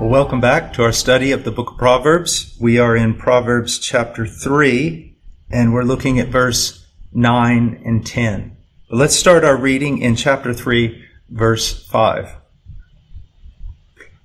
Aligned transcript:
Well, 0.00 0.10
welcome 0.10 0.40
back 0.40 0.72
to 0.72 0.82
our 0.82 0.90
study 0.90 1.30
of 1.30 1.44
the 1.44 1.52
book 1.52 1.70
of 1.70 1.78
Proverbs. 1.78 2.56
We 2.60 2.80
are 2.80 2.96
in 2.96 3.14
Proverbs 3.14 3.78
chapter 3.78 4.26
3, 4.26 5.16
and 5.48 5.72
we're 5.72 5.84
looking 5.84 6.18
at 6.18 6.30
verse 6.30 6.84
9 7.12 7.80
and 7.84 8.04
10. 8.04 8.56
But 8.90 8.96
let's 8.96 9.14
start 9.14 9.44
our 9.44 9.56
reading 9.56 9.98
in 9.98 10.16
chapter 10.16 10.52
3, 10.52 11.00
verse 11.30 11.86
5. 11.86 12.28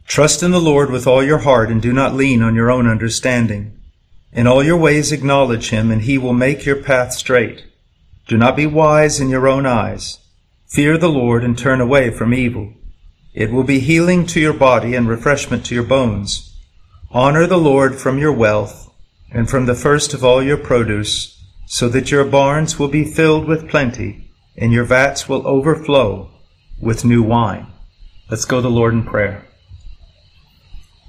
Trust 0.07 0.41
in 0.41 0.49
the 0.49 0.59
Lord 0.59 0.89
with 0.89 1.05
all 1.05 1.23
your 1.23 1.37
heart 1.37 1.69
and 1.69 1.79
do 1.79 1.93
not 1.93 2.15
lean 2.15 2.41
on 2.41 2.55
your 2.55 2.71
own 2.71 2.87
understanding. 2.87 3.79
In 4.33 4.47
all 4.47 4.63
your 4.63 4.77
ways 4.77 5.11
acknowledge 5.11 5.69
him, 5.69 5.91
and 5.91 6.01
he 6.01 6.17
will 6.17 6.33
make 6.33 6.65
your 6.65 6.81
path 6.81 7.13
straight. 7.13 7.67
Do 8.27 8.37
not 8.37 8.55
be 8.55 8.65
wise 8.65 9.19
in 9.19 9.29
your 9.29 9.47
own 9.47 9.67
eyes. 9.67 10.17
Fear 10.65 10.97
the 10.97 11.09
Lord 11.09 11.43
and 11.43 11.55
turn 11.55 11.79
away 11.79 12.09
from 12.09 12.33
evil. 12.33 12.73
It 13.39 13.53
will 13.53 13.63
be 13.63 13.79
healing 13.79 14.25
to 14.27 14.41
your 14.41 14.51
body 14.51 14.95
and 14.95 15.07
refreshment 15.07 15.65
to 15.67 15.73
your 15.73 15.85
bones. 15.85 16.57
Honor 17.09 17.47
the 17.47 17.57
Lord 17.57 17.95
from 17.95 18.17
your 18.17 18.33
wealth 18.33 18.93
and 19.31 19.49
from 19.49 19.65
the 19.65 19.75
first 19.75 20.13
of 20.13 20.25
all 20.25 20.43
your 20.43 20.57
produce, 20.57 21.41
so 21.65 21.87
that 21.87 22.11
your 22.11 22.25
barns 22.25 22.77
will 22.77 22.89
be 22.89 23.05
filled 23.05 23.47
with 23.47 23.69
plenty 23.69 24.29
and 24.57 24.73
your 24.73 24.83
vats 24.83 25.29
will 25.29 25.47
overflow 25.47 26.29
with 26.81 27.05
new 27.05 27.23
wine. 27.23 27.67
Let's 28.29 28.43
go 28.43 28.57
to 28.57 28.63
the 28.63 28.69
Lord 28.69 28.93
in 28.93 29.05
prayer. 29.05 29.45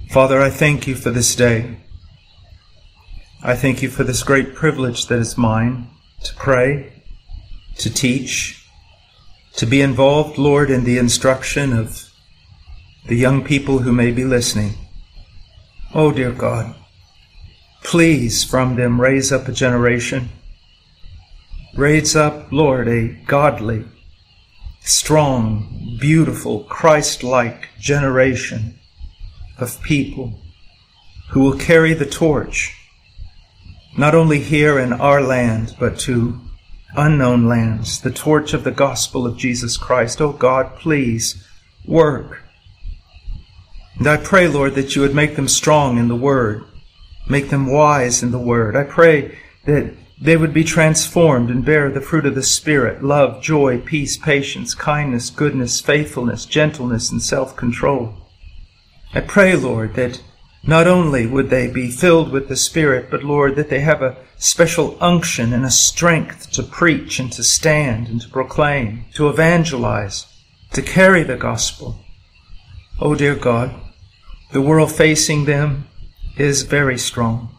Father, 0.09 0.39
I 0.39 0.49
thank 0.49 0.87
you 0.87 0.95
for 0.95 1.09
this 1.09 1.35
day. 1.35 1.79
I 3.43 3.57
thank 3.57 3.81
you 3.81 3.89
for 3.89 4.05
this 4.05 4.23
great 4.23 4.55
privilege 4.55 5.07
that 5.07 5.19
is 5.19 5.37
mine 5.37 5.89
to 6.23 6.33
pray, 6.35 6.93
to 7.79 7.93
teach, 7.93 8.65
to 9.57 9.65
be 9.65 9.81
involved, 9.81 10.37
Lord, 10.37 10.71
in 10.71 10.85
the 10.85 10.97
instruction 10.97 11.73
of 11.73 12.07
the 13.05 13.15
young 13.15 13.43
people 13.43 13.79
who 13.79 13.91
may 13.91 14.11
be 14.11 14.23
listening. 14.23 14.73
Oh, 15.93 16.11
dear 16.11 16.31
God, 16.31 16.75
please 17.83 18.43
from 18.43 18.75
them 18.75 19.01
raise 19.01 19.31
up 19.31 19.47
a 19.47 19.51
generation. 19.51 20.29
Raise 21.75 22.15
up, 22.15 22.51
Lord, 22.51 22.87
a 22.87 23.07
godly, 23.25 23.85
strong, 24.81 25.97
beautiful, 25.99 26.63
Christ 26.65 27.23
like 27.23 27.69
generation 27.79 28.79
of 29.57 29.81
people 29.81 30.39
who 31.31 31.39
will 31.41 31.57
carry 31.57 31.93
the 31.93 32.05
torch, 32.05 32.75
not 33.97 34.13
only 34.13 34.39
here 34.39 34.77
in 34.77 34.93
our 34.93 35.21
land, 35.21 35.75
but 35.79 35.97
to 35.99 36.39
unknown 36.95 37.47
lands, 37.47 38.01
the 38.01 38.11
torch 38.11 38.53
of 38.53 38.63
the 38.63 38.71
gospel 38.71 39.25
of 39.25 39.37
Jesus 39.37 39.77
Christ. 39.77 40.21
Oh 40.21 40.33
God, 40.33 40.75
please 40.75 41.47
work 41.85 42.40
and 43.97 44.07
I 44.07 44.17
pray, 44.17 44.47
Lord, 44.47 44.75
that 44.75 44.95
you 44.95 45.01
would 45.01 45.15
make 45.15 45.35
them 45.35 45.47
strong 45.47 45.97
in 45.97 46.07
the 46.07 46.15
word, 46.15 46.63
make 47.29 47.49
them 47.49 47.71
wise 47.71 48.23
in 48.23 48.31
the 48.31 48.39
word. 48.39 48.75
I 48.75 48.83
pray 48.83 49.37
that 49.65 49.93
they 50.19 50.37
would 50.37 50.53
be 50.53 50.63
transformed 50.63 51.49
and 51.49 51.65
bear 51.65 51.89
the 51.89 51.99
fruit 51.99 52.25
of 52.25 52.35
the 52.35 52.43
Spirit 52.43 53.03
love, 53.03 53.41
joy, 53.41 53.79
peace, 53.79 54.17
patience, 54.17 54.75
kindness, 54.75 55.29
goodness, 55.31 55.81
faithfulness, 55.81 56.45
gentleness, 56.45 57.11
and 57.11 57.21
self 57.21 57.55
control. 57.55 58.15
I 59.13 59.21
pray, 59.21 59.55
Lord, 59.55 59.95
that 59.95 60.21
not 60.63 60.85
only 60.85 61.25
would 61.25 61.49
they 61.49 61.67
be 61.67 61.89
filled 61.89 62.31
with 62.31 62.47
the 62.47 62.55
Spirit, 62.55 63.09
but 63.09 63.23
Lord, 63.23 63.55
that 63.55 63.69
they 63.69 63.79
have 63.79 64.03
a 64.03 64.17
special 64.37 64.95
unction 65.01 65.53
and 65.53 65.65
a 65.65 65.71
strength 65.71 66.51
to 66.51 66.61
preach 66.61 67.19
and 67.19 67.31
to 67.33 67.43
stand 67.43 68.07
and 68.07 68.21
to 68.21 68.29
proclaim, 68.29 69.05
to 69.15 69.27
evangelize, 69.27 70.27
to 70.73 70.83
carry 70.83 71.23
the 71.23 71.35
gospel. 71.35 72.00
Oh, 73.03 73.15
dear 73.15 73.33
God, 73.33 73.73
the 74.51 74.61
world 74.61 74.91
facing 74.91 75.45
them 75.45 75.87
is 76.37 76.61
very 76.61 76.99
strong, 76.99 77.49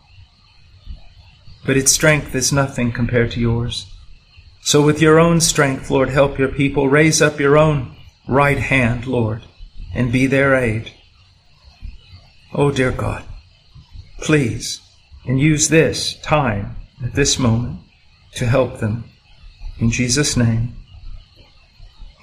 but 1.66 1.76
its 1.76 1.90
strength 1.90 2.32
is 2.36 2.52
nothing 2.52 2.92
compared 2.92 3.32
to 3.32 3.40
yours. 3.40 3.92
So, 4.60 4.82
with 4.82 5.02
your 5.02 5.18
own 5.18 5.40
strength, 5.40 5.90
Lord, 5.90 6.10
help 6.10 6.38
your 6.38 6.46
people. 6.46 6.88
Raise 6.88 7.20
up 7.20 7.40
your 7.40 7.58
own 7.58 7.96
right 8.28 8.58
hand, 8.58 9.08
Lord, 9.08 9.42
and 9.92 10.12
be 10.12 10.28
their 10.28 10.54
aid. 10.54 10.92
Oh, 12.54 12.70
dear 12.70 12.92
God, 12.92 13.24
please, 14.18 14.80
and 15.26 15.40
use 15.40 15.70
this 15.70 16.16
time 16.20 16.76
at 17.04 17.14
this 17.14 17.36
moment 17.36 17.80
to 18.36 18.46
help 18.46 18.78
them. 18.78 19.10
In 19.80 19.90
Jesus' 19.90 20.36
name, 20.36 20.76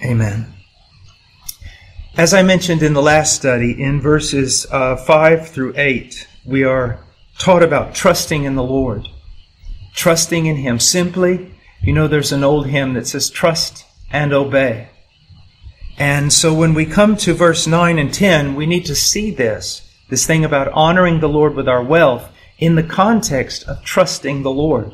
amen. 0.02 0.59
As 2.20 2.34
I 2.34 2.42
mentioned 2.42 2.82
in 2.82 2.92
the 2.92 3.00
last 3.00 3.34
study, 3.34 3.82
in 3.82 3.98
verses 3.98 4.66
uh, 4.70 4.94
5 4.94 5.48
through 5.48 5.72
8, 5.74 6.28
we 6.44 6.64
are 6.64 7.02
taught 7.38 7.62
about 7.62 7.94
trusting 7.94 8.44
in 8.44 8.56
the 8.56 8.62
Lord, 8.62 9.08
trusting 9.94 10.44
in 10.44 10.56
Him. 10.56 10.78
Simply, 10.80 11.54
you 11.80 11.94
know, 11.94 12.06
there's 12.06 12.30
an 12.30 12.44
old 12.44 12.66
hymn 12.66 12.92
that 12.92 13.06
says, 13.06 13.30
Trust 13.30 13.86
and 14.12 14.34
obey. 14.34 14.90
And 15.96 16.30
so 16.30 16.52
when 16.52 16.74
we 16.74 16.84
come 16.84 17.16
to 17.16 17.32
verse 17.32 17.66
9 17.66 17.98
and 17.98 18.12
10, 18.12 18.54
we 18.54 18.66
need 18.66 18.84
to 18.84 18.94
see 18.94 19.30
this, 19.30 19.90
this 20.10 20.26
thing 20.26 20.44
about 20.44 20.68
honoring 20.72 21.20
the 21.20 21.28
Lord 21.30 21.54
with 21.54 21.70
our 21.70 21.82
wealth 21.82 22.30
in 22.58 22.74
the 22.74 22.82
context 22.82 23.66
of 23.66 23.82
trusting 23.82 24.42
the 24.42 24.50
Lord. 24.50 24.92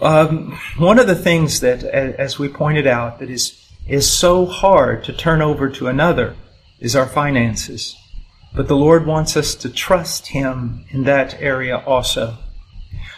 Um, 0.00 0.60
one 0.78 1.00
of 1.00 1.08
the 1.08 1.16
things 1.16 1.58
that, 1.58 1.82
as 1.82 2.38
we 2.38 2.48
pointed 2.48 2.86
out, 2.86 3.18
that 3.18 3.30
is 3.30 3.63
is 3.86 4.10
so 4.10 4.46
hard 4.46 5.04
to 5.04 5.12
turn 5.12 5.42
over 5.42 5.68
to 5.68 5.86
another 5.86 6.36
is 6.80 6.96
our 6.96 7.06
finances. 7.06 7.96
But 8.54 8.68
the 8.68 8.76
Lord 8.76 9.06
wants 9.06 9.36
us 9.36 9.54
to 9.56 9.68
trust 9.68 10.28
Him 10.28 10.84
in 10.90 11.04
that 11.04 11.40
area 11.40 11.78
also. 11.78 12.38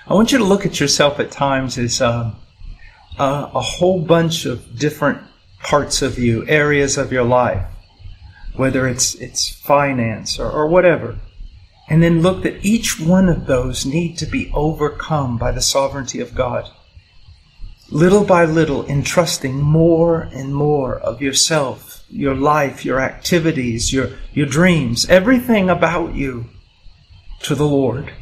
I 0.06 0.15
want 0.15 0.32
you 0.32 0.38
to 0.38 0.44
look 0.44 0.65
at 0.65 0.81
yourself 0.81 1.21
at 1.21 1.31
times 1.31 1.78
as 1.78 2.00
uh, 2.00 2.32
a 3.19 3.60
whole 3.60 4.00
bunch 4.00 4.47
of 4.47 4.78
different 4.78 5.21
parts 5.62 6.03
of 6.03 6.19
you, 6.19 6.47
areas 6.49 6.97
of 6.97 7.12
your 7.12 7.25
life, 7.25 7.66
whether 8.54 8.87
it's, 8.87 9.15
it's 9.16 9.48
finance 9.48 10.38
or, 10.38 10.50
or 10.50 10.69
whatever. 10.69 11.19
And 11.88 12.03
then 12.03 12.22
look 12.22 12.43
that 12.43 12.65
each 12.65 12.98
one 12.98 13.28
of 13.28 13.47
those 13.47 13.87
need 13.87 14.16
to 14.19 14.27
be 14.27 14.50
overcome 14.54 15.38
by 15.38 15.53
the 15.53 15.60
sovereignty 15.60 16.21
of 16.21 16.34
God 16.34 16.71
little 17.91 18.24
by 18.24 18.44
little 18.44 18.84
entrusting 18.86 19.60
more 19.60 20.22
and 20.32 20.54
more 20.54 20.98
of 20.98 21.22
yourself, 21.22 22.04
your 22.08 22.34
life, 22.34 22.84
your 22.84 23.00
activities, 23.00 23.92
your, 23.92 24.10
your 24.32 24.47
dreams, 24.47 25.08
everything 25.08 25.70
about 25.70 26.14
you 26.14 26.47
to 27.42 27.54
the 27.54 27.66
Lord, 27.66 28.12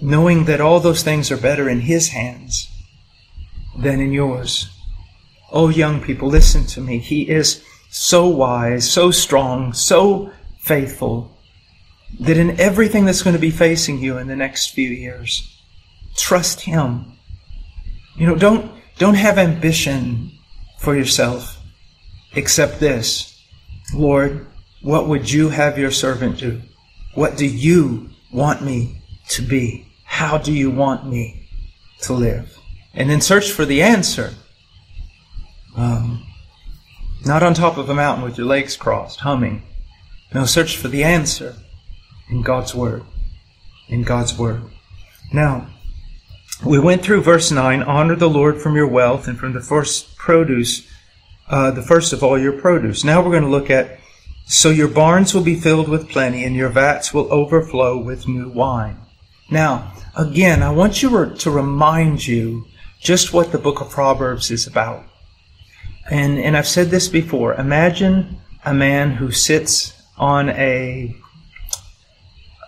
knowing 0.00 0.44
that 0.44 0.60
all 0.60 0.80
those 0.80 1.02
things 1.02 1.30
are 1.30 1.36
better 1.36 1.68
in 1.68 1.80
His 1.80 2.08
hands 2.08 2.68
than 3.78 4.00
in 4.00 4.12
yours. 4.12 4.68
Oh, 5.52 5.68
young 5.68 6.00
people, 6.00 6.28
listen 6.28 6.66
to 6.66 6.80
me. 6.80 6.98
He 6.98 7.28
is 7.28 7.62
so 7.90 8.26
wise, 8.26 8.90
so 8.90 9.10
strong, 9.10 9.72
so 9.72 10.32
faithful 10.62 11.36
that 12.18 12.36
in 12.36 12.58
everything 12.60 13.04
that's 13.04 13.22
going 13.22 13.34
to 13.34 13.40
be 13.40 13.50
facing 13.50 13.98
you 13.98 14.18
in 14.18 14.26
the 14.26 14.36
next 14.36 14.68
few 14.70 14.88
years, 14.88 15.62
trust 16.16 16.62
Him. 16.62 17.16
You 18.16 18.26
know, 18.26 18.34
don't, 18.34 18.79
don't 19.00 19.14
have 19.14 19.38
ambition 19.38 20.30
for 20.78 20.94
yourself 20.94 21.56
except 22.34 22.78
this 22.80 23.42
Lord, 23.94 24.46
what 24.82 25.08
would 25.08 25.30
you 25.30 25.48
have 25.48 25.78
your 25.78 25.90
servant 25.90 26.38
do? 26.38 26.60
What 27.14 27.36
do 27.38 27.46
you 27.46 28.10
want 28.30 28.62
me 28.62 29.02
to 29.30 29.42
be? 29.42 29.88
How 30.04 30.36
do 30.36 30.52
you 30.52 30.70
want 30.70 31.08
me 31.08 31.48
to 32.02 32.12
live? 32.12 32.56
And 32.92 33.08
then 33.08 33.22
search 33.22 33.50
for 33.50 33.64
the 33.64 33.82
answer. 33.82 34.34
Um, 35.76 36.24
not 37.24 37.42
on 37.42 37.54
top 37.54 37.78
of 37.78 37.88
a 37.88 37.94
mountain 37.94 38.22
with 38.22 38.36
your 38.36 38.46
legs 38.46 38.76
crossed, 38.76 39.20
humming. 39.20 39.62
No, 40.34 40.44
search 40.44 40.76
for 40.76 40.88
the 40.88 41.04
answer 41.04 41.56
in 42.28 42.42
God's 42.42 42.74
Word. 42.74 43.02
In 43.88 44.02
God's 44.02 44.38
Word. 44.38 44.62
Now, 45.32 45.68
we 46.64 46.78
went 46.78 47.02
through 47.02 47.22
verse 47.22 47.50
9 47.50 47.82
honor 47.82 48.16
the 48.16 48.28
Lord 48.28 48.60
from 48.60 48.76
your 48.76 48.86
wealth 48.86 49.28
and 49.28 49.38
from 49.38 49.52
the 49.52 49.60
first 49.60 50.16
produce, 50.16 50.86
uh, 51.48 51.70
the 51.70 51.82
first 51.82 52.12
of 52.12 52.22
all 52.22 52.38
your 52.38 52.52
produce. 52.60 53.04
Now 53.04 53.22
we're 53.22 53.30
going 53.30 53.42
to 53.42 53.48
look 53.48 53.70
at 53.70 53.98
So 54.50 54.70
your 54.70 54.88
barns 54.88 55.32
will 55.32 55.44
be 55.44 55.54
filled 55.54 55.88
with 55.88 56.08
plenty, 56.08 56.42
and 56.42 56.56
your 56.56 56.70
vats 56.70 57.14
will 57.14 57.32
overflow 57.32 57.96
with 57.96 58.26
new 58.26 58.48
wine. 58.48 58.96
Now, 59.48 59.92
again, 60.16 60.60
I 60.60 60.70
want 60.70 61.02
you 61.02 61.34
to 61.36 61.50
remind 61.52 62.26
you 62.26 62.66
just 63.00 63.32
what 63.32 63.52
the 63.52 63.58
book 63.58 63.80
of 63.80 63.90
Proverbs 63.90 64.50
is 64.50 64.66
about. 64.66 65.04
And, 66.10 66.36
and 66.40 66.56
I've 66.56 66.66
said 66.66 66.88
this 66.90 67.06
before. 67.06 67.54
Imagine 67.54 68.38
a 68.64 68.74
man 68.74 69.12
who 69.12 69.30
sits 69.30 69.92
on 70.18 70.48
a, 70.48 71.14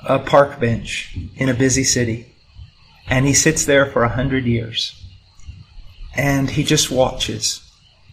a 0.08 0.20
park 0.20 0.60
bench 0.60 1.18
in 1.34 1.48
a 1.48 1.54
busy 1.54 1.82
city, 1.82 2.31
and 3.08 3.26
he 3.26 3.34
sits 3.34 3.64
there 3.64 3.86
for 3.86 4.02
a 4.02 4.14
hundred 4.14 4.44
years. 4.44 4.94
And 6.14 6.50
he 6.50 6.64
just 6.64 6.90
watches. 6.90 7.62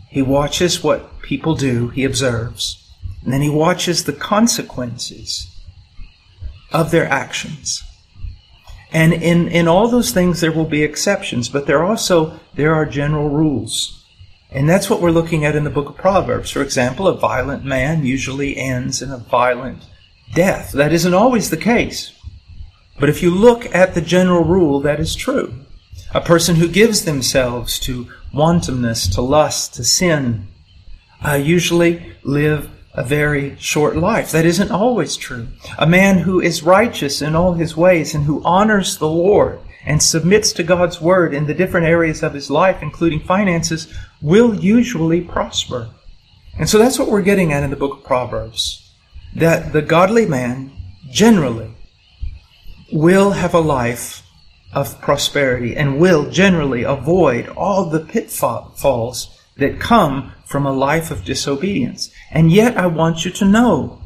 He 0.09 0.21
watches 0.21 0.83
what 0.83 1.21
people 1.21 1.55
do, 1.55 1.89
he 1.89 2.03
observes, 2.03 2.91
and 3.23 3.31
then 3.31 3.41
he 3.41 3.49
watches 3.49 4.03
the 4.03 4.13
consequences 4.13 5.47
of 6.71 6.91
their 6.91 7.05
actions. 7.05 7.83
And 8.91 9.13
in, 9.13 9.47
in 9.47 9.67
all 9.67 9.87
those 9.87 10.11
things 10.11 10.41
there 10.41 10.51
will 10.51 10.65
be 10.65 10.81
exceptions, 10.81 11.47
but 11.49 11.67
there 11.67 11.83
also 11.83 12.39
there 12.55 12.73
are 12.73 12.85
general 12.85 13.29
rules. 13.29 14.03
And 14.51 14.67
that's 14.67 14.89
what 14.89 14.99
we're 14.99 15.11
looking 15.11 15.45
at 15.45 15.55
in 15.55 15.63
the 15.63 15.69
book 15.69 15.89
of 15.89 15.97
Proverbs. 15.97 16.49
For 16.49 16.63
example, 16.63 17.07
a 17.07 17.15
violent 17.15 17.63
man 17.63 18.03
usually 18.03 18.57
ends 18.57 19.01
in 19.01 19.11
a 19.11 19.17
violent 19.17 19.85
death. 20.33 20.71
That 20.71 20.91
isn't 20.91 21.13
always 21.13 21.51
the 21.51 21.57
case. 21.57 22.18
But 22.99 23.09
if 23.09 23.23
you 23.23 23.31
look 23.31 23.73
at 23.73 23.93
the 23.93 24.01
general 24.01 24.43
rule, 24.43 24.81
that 24.81 24.99
is 24.99 25.15
true. 25.15 25.53
A 26.13 26.21
person 26.21 26.55
who 26.55 26.67
gives 26.67 27.05
themselves 27.05 27.79
to 27.79 28.07
wantonness, 28.33 29.07
to 29.09 29.21
lust, 29.21 29.75
to 29.75 29.83
sin, 29.83 30.47
uh, 31.25 31.33
usually 31.33 32.15
live 32.23 32.69
a 32.93 33.03
very 33.03 33.55
short 33.59 33.95
life. 33.95 34.31
That 34.31 34.45
isn't 34.45 34.71
always 34.71 35.15
true. 35.15 35.47
A 35.77 35.87
man 35.87 36.19
who 36.19 36.41
is 36.41 36.63
righteous 36.63 37.21
in 37.21 37.35
all 37.35 37.53
his 37.53 37.77
ways 37.77 38.13
and 38.13 38.25
who 38.25 38.43
honors 38.43 38.97
the 38.97 39.07
Lord 39.07 39.59
and 39.85 40.03
submits 40.03 40.51
to 40.53 40.63
God's 40.63 40.99
word 40.99 41.33
in 41.33 41.45
the 41.45 41.53
different 41.53 41.87
areas 41.87 42.21
of 42.23 42.33
his 42.33 42.49
life, 42.49 42.81
including 42.81 43.21
finances, 43.21 43.87
will 44.21 44.53
usually 44.55 45.21
prosper. 45.21 45.89
And 46.57 46.69
so 46.69 46.77
that's 46.77 46.99
what 46.99 47.09
we're 47.09 47.21
getting 47.21 47.53
at 47.53 47.63
in 47.63 47.69
the 47.69 47.77
book 47.77 47.99
of 47.99 48.03
Proverbs. 48.03 48.91
That 49.35 49.71
the 49.71 49.81
godly 49.81 50.25
man 50.25 50.71
generally 51.09 51.73
will 52.91 53.31
have 53.31 53.53
a 53.53 53.59
life 53.59 54.23
of 54.73 54.99
prosperity 55.01 55.75
and 55.75 55.99
will 55.99 56.29
generally 56.29 56.83
avoid 56.83 57.47
all 57.49 57.85
the 57.85 57.99
pitfalls 57.99 59.35
that 59.57 59.79
come 59.79 60.31
from 60.45 60.65
a 60.65 60.71
life 60.71 61.11
of 61.11 61.25
disobedience. 61.25 62.11
And 62.31 62.51
yet 62.51 62.77
I 62.77 62.87
want 62.87 63.25
you 63.25 63.31
to 63.31 63.45
know 63.45 64.01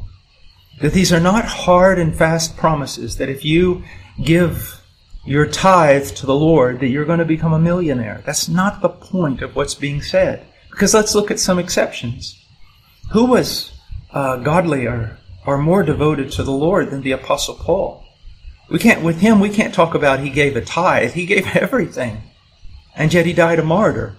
that 0.80 0.92
these 0.92 1.12
are 1.12 1.20
not 1.20 1.44
hard 1.44 1.98
and 1.98 2.16
fast 2.16 2.56
promises 2.56 3.16
that 3.18 3.28
if 3.28 3.44
you 3.44 3.84
give 4.22 4.80
your 5.24 5.46
tithe 5.46 6.06
to 6.08 6.26
the 6.26 6.34
Lord 6.34 6.80
that 6.80 6.88
you're 6.88 7.06
going 7.06 7.18
to 7.18 7.24
become 7.24 7.52
a 7.52 7.58
millionaire. 7.58 8.22
That's 8.26 8.48
not 8.48 8.82
the 8.82 8.90
point 8.90 9.40
of 9.42 9.56
what's 9.56 9.74
being 9.74 10.02
said. 10.02 10.46
Because 10.70 10.92
let's 10.92 11.14
look 11.14 11.30
at 11.30 11.40
some 11.40 11.58
exceptions. 11.58 12.38
Who 13.12 13.26
was 13.26 13.72
uh, 14.10 14.36
godly 14.38 14.86
or, 14.86 15.18
or 15.46 15.58
more 15.58 15.82
devoted 15.82 16.32
to 16.32 16.42
the 16.42 16.52
Lord 16.52 16.90
than 16.90 17.02
the 17.02 17.12
Apostle 17.12 17.54
Paul? 17.54 18.03
We 18.68 18.78
can't, 18.78 19.02
with 19.02 19.20
him, 19.20 19.40
we 19.40 19.50
can't 19.50 19.74
talk 19.74 19.94
about 19.94 20.20
he 20.20 20.30
gave 20.30 20.56
a 20.56 20.60
tithe. 20.60 21.12
He 21.12 21.26
gave 21.26 21.46
everything. 21.56 22.22
And 22.96 23.12
yet 23.12 23.26
he 23.26 23.32
died 23.32 23.58
a 23.58 23.64
martyr. 23.64 24.16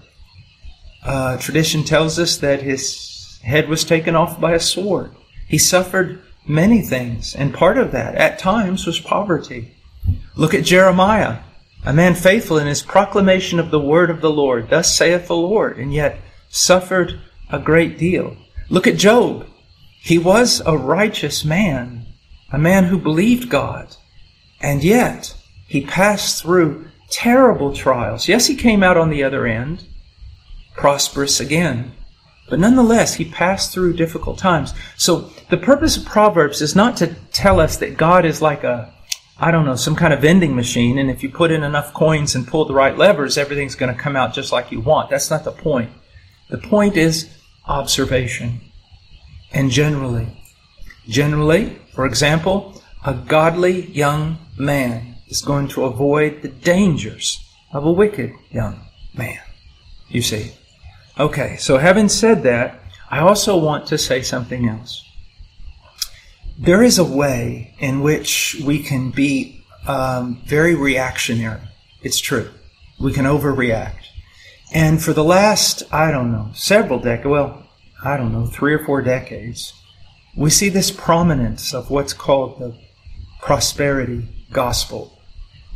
Uh, 1.03 1.37
tradition 1.37 1.83
tells 1.83 2.17
us 2.19 2.37
that 2.37 2.61
his 2.61 3.39
head 3.43 3.69
was 3.69 3.83
taken 3.83 4.15
off 4.15 4.39
by 4.39 4.53
a 4.53 4.59
sword. 4.59 5.11
He 5.47 5.57
suffered 5.57 6.21
many 6.47 6.81
things, 6.81 7.35
and 7.35 7.53
part 7.53 7.77
of 7.77 7.91
that, 7.91 8.15
at 8.15 8.39
times, 8.39 8.85
was 8.85 8.99
poverty. 8.99 9.75
Look 10.35 10.53
at 10.53 10.65
Jeremiah, 10.65 11.39
a 11.85 11.93
man 11.93 12.15
faithful 12.15 12.57
in 12.57 12.67
his 12.67 12.81
proclamation 12.81 13.59
of 13.59 13.71
the 13.71 13.79
word 13.79 14.09
of 14.09 14.21
the 14.21 14.31
Lord. 14.31 14.69
Thus 14.69 14.95
saith 14.95 15.27
the 15.27 15.35
Lord, 15.35 15.77
and 15.77 15.93
yet 15.93 16.19
suffered 16.49 17.19
a 17.51 17.59
great 17.59 17.97
deal. 17.97 18.35
Look 18.69 18.87
at 18.87 18.97
Job. 18.97 19.47
He 20.01 20.17
was 20.17 20.61
a 20.65 20.77
righteous 20.77 21.45
man, 21.45 22.05
a 22.51 22.57
man 22.57 22.85
who 22.85 22.99
believed 22.99 23.49
God, 23.49 23.95
and 24.61 24.83
yet 24.83 25.35
he 25.67 25.85
passed 25.85 26.41
through 26.41 26.87
terrible 27.09 27.73
trials. 27.73 28.27
Yes, 28.27 28.47
he 28.47 28.55
came 28.55 28.83
out 28.83 28.97
on 28.97 29.09
the 29.09 29.23
other 29.23 29.45
end, 29.45 29.85
prosperous 30.75 31.39
again. 31.39 31.93
But 32.49 32.59
nonetheless, 32.59 33.15
he 33.15 33.25
passed 33.25 33.73
through 33.73 33.93
difficult 33.93 34.37
times. 34.37 34.73
So 34.97 35.31
the 35.49 35.57
purpose 35.57 35.97
of 35.97 36.05
Proverbs 36.05 36.61
is 36.61 36.75
not 36.75 36.97
to 36.97 37.15
tell 37.31 37.59
us 37.59 37.77
that 37.77 37.97
God 37.97 38.23
is 38.25 38.41
like 38.41 38.63
a 38.63 38.93
I 39.37 39.51
don't 39.51 39.65
know, 39.65 39.75
some 39.75 39.97
kind 39.97 40.13
of 40.13 40.21
vending 40.21 40.55
machine, 40.55 40.97
and 40.97 41.11
if 41.11 41.21
you 41.21 41.29
put 41.29 41.51
in 41.51 41.61
enough 41.61 41.93
coins 41.93 42.35
and 42.35 42.47
pull 42.47 42.63
the 42.63 42.73
right 42.73 42.97
levers, 42.97 43.37
everything's 43.37 43.75
going 43.75 43.93
to 43.93 44.01
come 44.01 44.15
out 44.15 44.33
just 44.33 44.53
like 44.53 44.71
you 44.71 44.79
want. 44.79 45.09
That's 45.09 45.29
not 45.29 45.43
the 45.43 45.51
point. 45.51 45.91
The 46.49 46.57
point 46.57 46.95
is 46.95 47.29
observation. 47.67 48.61
And 49.51 49.69
generally, 49.69 50.41
generally, 51.09 51.77
for 51.93 52.05
example, 52.05 52.81
a 53.05 53.13
godly 53.13 53.85
young 53.91 54.37
man 54.57 55.15
is 55.27 55.41
going 55.41 55.67
to 55.69 55.85
avoid 55.85 56.41
the 56.41 56.49
dangers 56.49 57.43
of 57.71 57.85
a 57.85 57.91
wicked 57.91 58.33
young 58.51 58.81
man. 59.13 59.39
You 60.09 60.21
see. 60.21 60.51
Okay, 61.17 61.55
so 61.57 61.77
having 61.77 62.09
said 62.09 62.43
that, 62.43 62.81
I 63.09 63.19
also 63.19 63.57
want 63.57 63.87
to 63.87 63.97
say 63.97 64.21
something 64.21 64.67
else 64.67 65.05
there 66.57 66.83
is 66.83 66.97
a 66.97 67.03
way 67.03 67.75
in 67.79 68.01
which 68.01 68.55
we 68.63 68.81
can 68.81 69.11
be 69.11 69.63
um, 69.87 70.41
very 70.45 70.75
reactionary. 70.75 71.61
It's 72.01 72.19
true. 72.19 72.49
We 72.99 73.11
can 73.11 73.25
overreact. 73.25 74.03
And 74.73 75.03
for 75.03 75.13
the 75.13 75.23
last, 75.23 75.83
I 75.91 76.11
don't 76.11 76.31
know, 76.31 76.51
several 76.53 76.99
decades, 76.99 77.27
well, 77.27 77.67
I 78.03 78.17
don't 78.17 78.31
know, 78.31 78.45
three 78.45 78.73
or 78.73 78.83
four 78.83 79.01
decades, 79.01 79.73
we 80.35 80.49
see 80.49 80.69
this 80.69 80.91
prominence 80.91 81.73
of 81.73 81.89
what's 81.89 82.13
called 82.13 82.59
the 82.59 82.77
prosperity 83.45 84.27
gospel, 84.51 85.19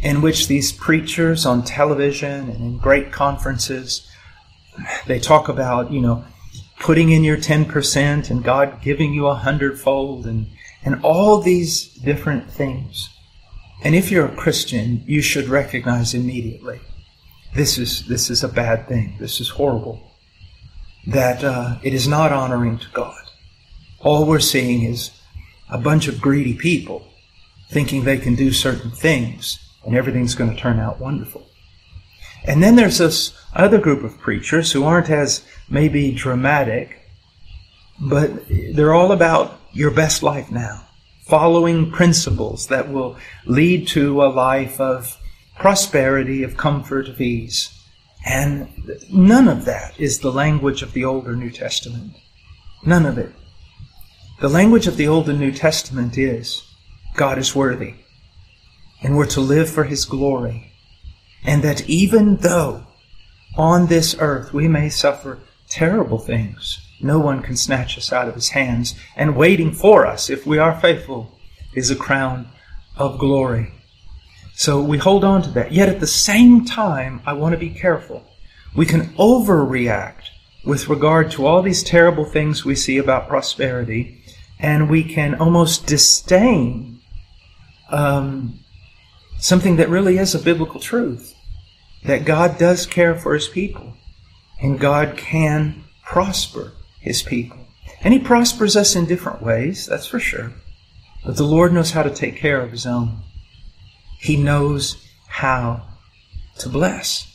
in 0.01 0.23
which 0.23 0.47
these 0.47 0.71
preachers 0.71 1.45
on 1.45 1.63
television 1.63 2.49
and 2.49 2.61
in 2.61 2.77
great 2.79 3.11
conferences, 3.11 4.09
they 5.05 5.19
talk 5.19 5.47
about, 5.47 5.91
you 5.91 6.01
know, 6.01 6.25
putting 6.79 7.09
in 7.09 7.23
your 7.23 7.37
10% 7.37 8.31
and 8.31 8.43
God 8.43 8.81
giving 8.81 9.13
you 9.13 9.27
a 9.27 9.35
hundredfold 9.35 10.25
and 10.25 10.47
and 10.83 10.99
all 11.03 11.41
these 11.41 11.93
different 11.95 12.49
things. 12.49 13.09
And 13.83 13.93
if 13.93 14.09
you're 14.09 14.25
a 14.25 14.35
Christian, 14.35 15.03
you 15.05 15.21
should 15.21 15.49
recognize 15.49 16.13
immediately 16.13 16.79
this 17.53 17.77
is, 17.77 18.07
this 18.07 18.29
is 18.29 18.43
a 18.43 18.47
bad 18.47 18.87
thing. 18.87 19.17
This 19.19 19.41
is 19.41 19.49
horrible. 19.49 20.01
That 21.07 21.43
uh, 21.43 21.79
it 21.83 21.93
is 21.93 22.07
not 22.07 22.31
honoring 22.31 22.77
to 22.79 22.87
God. 22.93 23.23
All 23.99 24.25
we're 24.25 24.39
seeing 24.39 24.83
is 24.83 25.11
a 25.69 25.77
bunch 25.77 26.07
of 26.07 26.21
greedy 26.21 26.53
people 26.53 27.08
thinking 27.69 28.03
they 28.03 28.17
can 28.17 28.35
do 28.35 28.51
certain 28.51 28.91
things 28.91 29.59
and 29.83 29.95
everything's 29.95 30.35
going 30.35 30.53
to 30.53 30.59
turn 30.59 30.79
out 30.79 30.99
wonderful. 30.99 31.47
And 32.43 32.63
then 32.63 32.75
there's 32.75 32.97
this 32.97 33.33
other 33.53 33.79
group 33.79 34.03
of 34.03 34.19
preachers 34.19 34.71
who 34.71 34.83
aren't 34.83 35.09
as 35.09 35.45
maybe 35.69 36.11
dramatic, 36.11 37.09
but 37.99 38.31
they're 38.73 38.93
all 38.93 39.11
about 39.11 39.59
your 39.73 39.91
best 39.91 40.23
life 40.23 40.51
now, 40.51 40.85
following 41.27 41.91
principles 41.91 42.67
that 42.67 42.91
will 42.91 43.17
lead 43.45 43.87
to 43.89 44.23
a 44.23 44.27
life 44.27 44.79
of 44.79 45.17
prosperity, 45.57 46.43
of 46.43 46.57
comfort, 46.57 47.07
of 47.07 47.19
ease. 47.19 47.69
And 48.25 48.69
none 49.11 49.47
of 49.47 49.65
that 49.65 49.99
is 49.99 50.19
the 50.19 50.31
language 50.31 50.81
of 50.81 50.93
the 50.93 51.05
Old 51.05 51.27
or 51.27 51.35
New 51.35 51.51
Testament. 51.51 52.13
None 52.85 53.05
of 53.05 53.17
it. 53.17 53.31
The 54.39 54.49
language 54.49 54.87
of 54.87 54.97
the 54.97 55.07
Old 55.07 55.29
and 55.29 55.39
New 55.39 55.51
Testament 55.51 56.17
is 56.17 56.63
God 57.15 57.37
is 57.37 57.55
worthy, 57.55 57.95
and 59.01 59.15
we're 59.15 59.25
to 59.27 59.41
live 59.41 59.69
for 59.69 59.83
His 59.83 60.05
glory. 60.05 60.71
And 61.43 61.63
that 61.63 61.89
even 61.89 62.37
though 62.37 62.83
on 63.57 63.87
this 63.87 64.15
earth 64.19 64.53
we 64.53 64.67
may 64.67 64.89
suffer 64.89 65.39
terrible 65.69 66.19
things, 66.19 66.79
no 67.01 67.19
one 67.19 67.41
can 67.41 67.55
snatch 67.55 67.97
us 67.97 68.11
out 68.11 68.27
of 68.27 68.35
his 68.35 68.49
hands, 68.49 68.95
and 69.15 69.35
waiting 69.35 69.71
for 69.71 70.05
us, 70.05 70.29
if 70.29 70.45
we 70.45 70.57
are 70.57 70.79
faithful, 70.79 71.39
is 71.73 71.89
a 71.89 71.95
crown 71.95 72.49
of 72.97 73.19
glory. 73.19 73.73
So 74.53 74.81
we 74.81 74.97
hold 74.97 75.23
on 75.23 75.41
to 75.43 75.49
that. 75.51 75.71
Yet 75.71 75.87
at 75.87 76.01
the 76.01 76.07
same 76.07 76.65
time, 76.65 77.21
I 77.25 77.33
want 77.33 77.53
to 77.53 77.57
be 77.57 77.69
careful. 77.69 78.25
We 78.75 78.85
can 78.85 79.07
overreact 79.15 80.23
with 80.65 80.89
regard 80.89 81.31
to 81.31 81.45
all 81.45 81.61
these 81.61 81.83
terrible 81.83 82.25
things 82.25 82.65
we 82.65 82.75
see 82.75 82.97
about 82.97 83.29
prosperity, 83.29 84.21
and 84.59 84.89
we 84.89 85.03
can 85.03 85.35
almost 85.35 85.87
disdain 85.87 86.98
um, 87.91 88.59
something 89.39 89.77
that 89.77 89.89
really 89.89 90.17
is 90.17 90.35
a 90.35 90.39
biblical 90.39 90.79
truth 90.79 91.35
that 92.03 92.25
God 92.25 92.57
does 92.57 92.85
care 92.85 93.15
for 93.15 93.33
his 93.33 93.47
people, 93.47 93.93
and 94.61 94.79
God 94.79 95.17
can 95.17 95.83
prosper 96.03 96.73
his 96.99 97.21
people. 97.21 97.57
And 98.01 98.13
He 98.13 98.19
prospers 98.19 98.75
us 98.75 98.95
in 98.95 99.05
different 99.05 99.41
ways, 99.41 99.85
that's 99.85 100.07
for 100.07 100.19
sure. 100.19 100.53
But 101.25 101.35
the 101.35 101.43
Lord 101.43 101.73
knows 101.73 101.91
how 101.91 102.03
to 102.03 102.09
take 102.09 102.37
care 102.37 102.61
of 102.61 102.71
His 102.71 102.85
own. 102.85 103.23
He 104.19 104.37
knows 104.37 105.05
how 105.27 105.87
to 106.59 106.69
bless. 106.69 107.25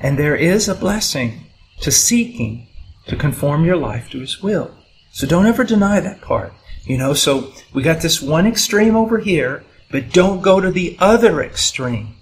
And 0.00 0.18
there 0.18 0.36
is 0.36 0.68
a 0.68 0.74
blessing 0.74 1.46
to 1.80 1.90
seeking 1.90 2.68
to 3.06 3.16
conform 3.16 3.64
your 3.64 3.76
life 3.76 4.10
to 4.10 4.20
His 4.20 4.42
will. 4.42 4.76
So 5.12 5.26
don't 5.26 5.46
ever 5.46 5.64
deny 5.64 6.00
that 6.00 6.20
part. 6.20 6.52
You 6.84 6.98
know, 6.98 7.14
so 7.14 7.52
we 7.72 7.82
got 7.82 8.00
this 8.00 8.22
one 8.22 8.46
extreme 8.46 8.94
over 8.94 9.18
here, 9.18 9.64
but 9.90 10.12
don't 10.12 10.42
go 10.42 10.60
to 10.60 10.70
the 10.70 10.96
other 10.98 11.42
extreme. 11.42 12.14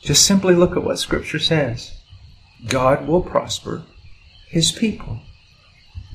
Just 0.00 0.26
simply 0.26 0.54
look 0.54 0.76
at 0.76 0.84
what 0.84 0.98
Scripture 0.98 1.38
says. 1.38 1.92
God 2.68 3.06
will 3.06 3.22
prosper 3.22 3.82
His 4.48 4.72
people. 4.72 5.20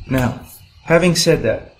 Now, 0.10 0.46
having 0.84 1.16
said 1.16 1.44
that, 1.44 1.76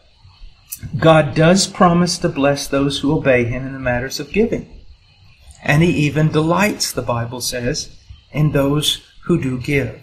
God 0.98 1.36
does 1.36 1.68
promise 1.68 2.18
to 2.20 2.30
bless 2.30 2.68
those 2.68 3.00
who 3.00 3.18
obey 3.18 3.46
Him 3.46 3.66
in 3.66 3.74
the 3.74 3.80
matters 3.80 4.20
of 4.20 4.32
giving. 4.32 4.84
And 5.64 5.82
He 5.82 5.90
even 5.90 6.32
delights, 6.32 6.92
the 6.92 7.02
Bible 7.02 7.42
says, 7.42 7.96
in 8.32 8.52
those 8.52 9.02
who 9.26 9.42
do 9.42 9.60
give. 9.60 10.02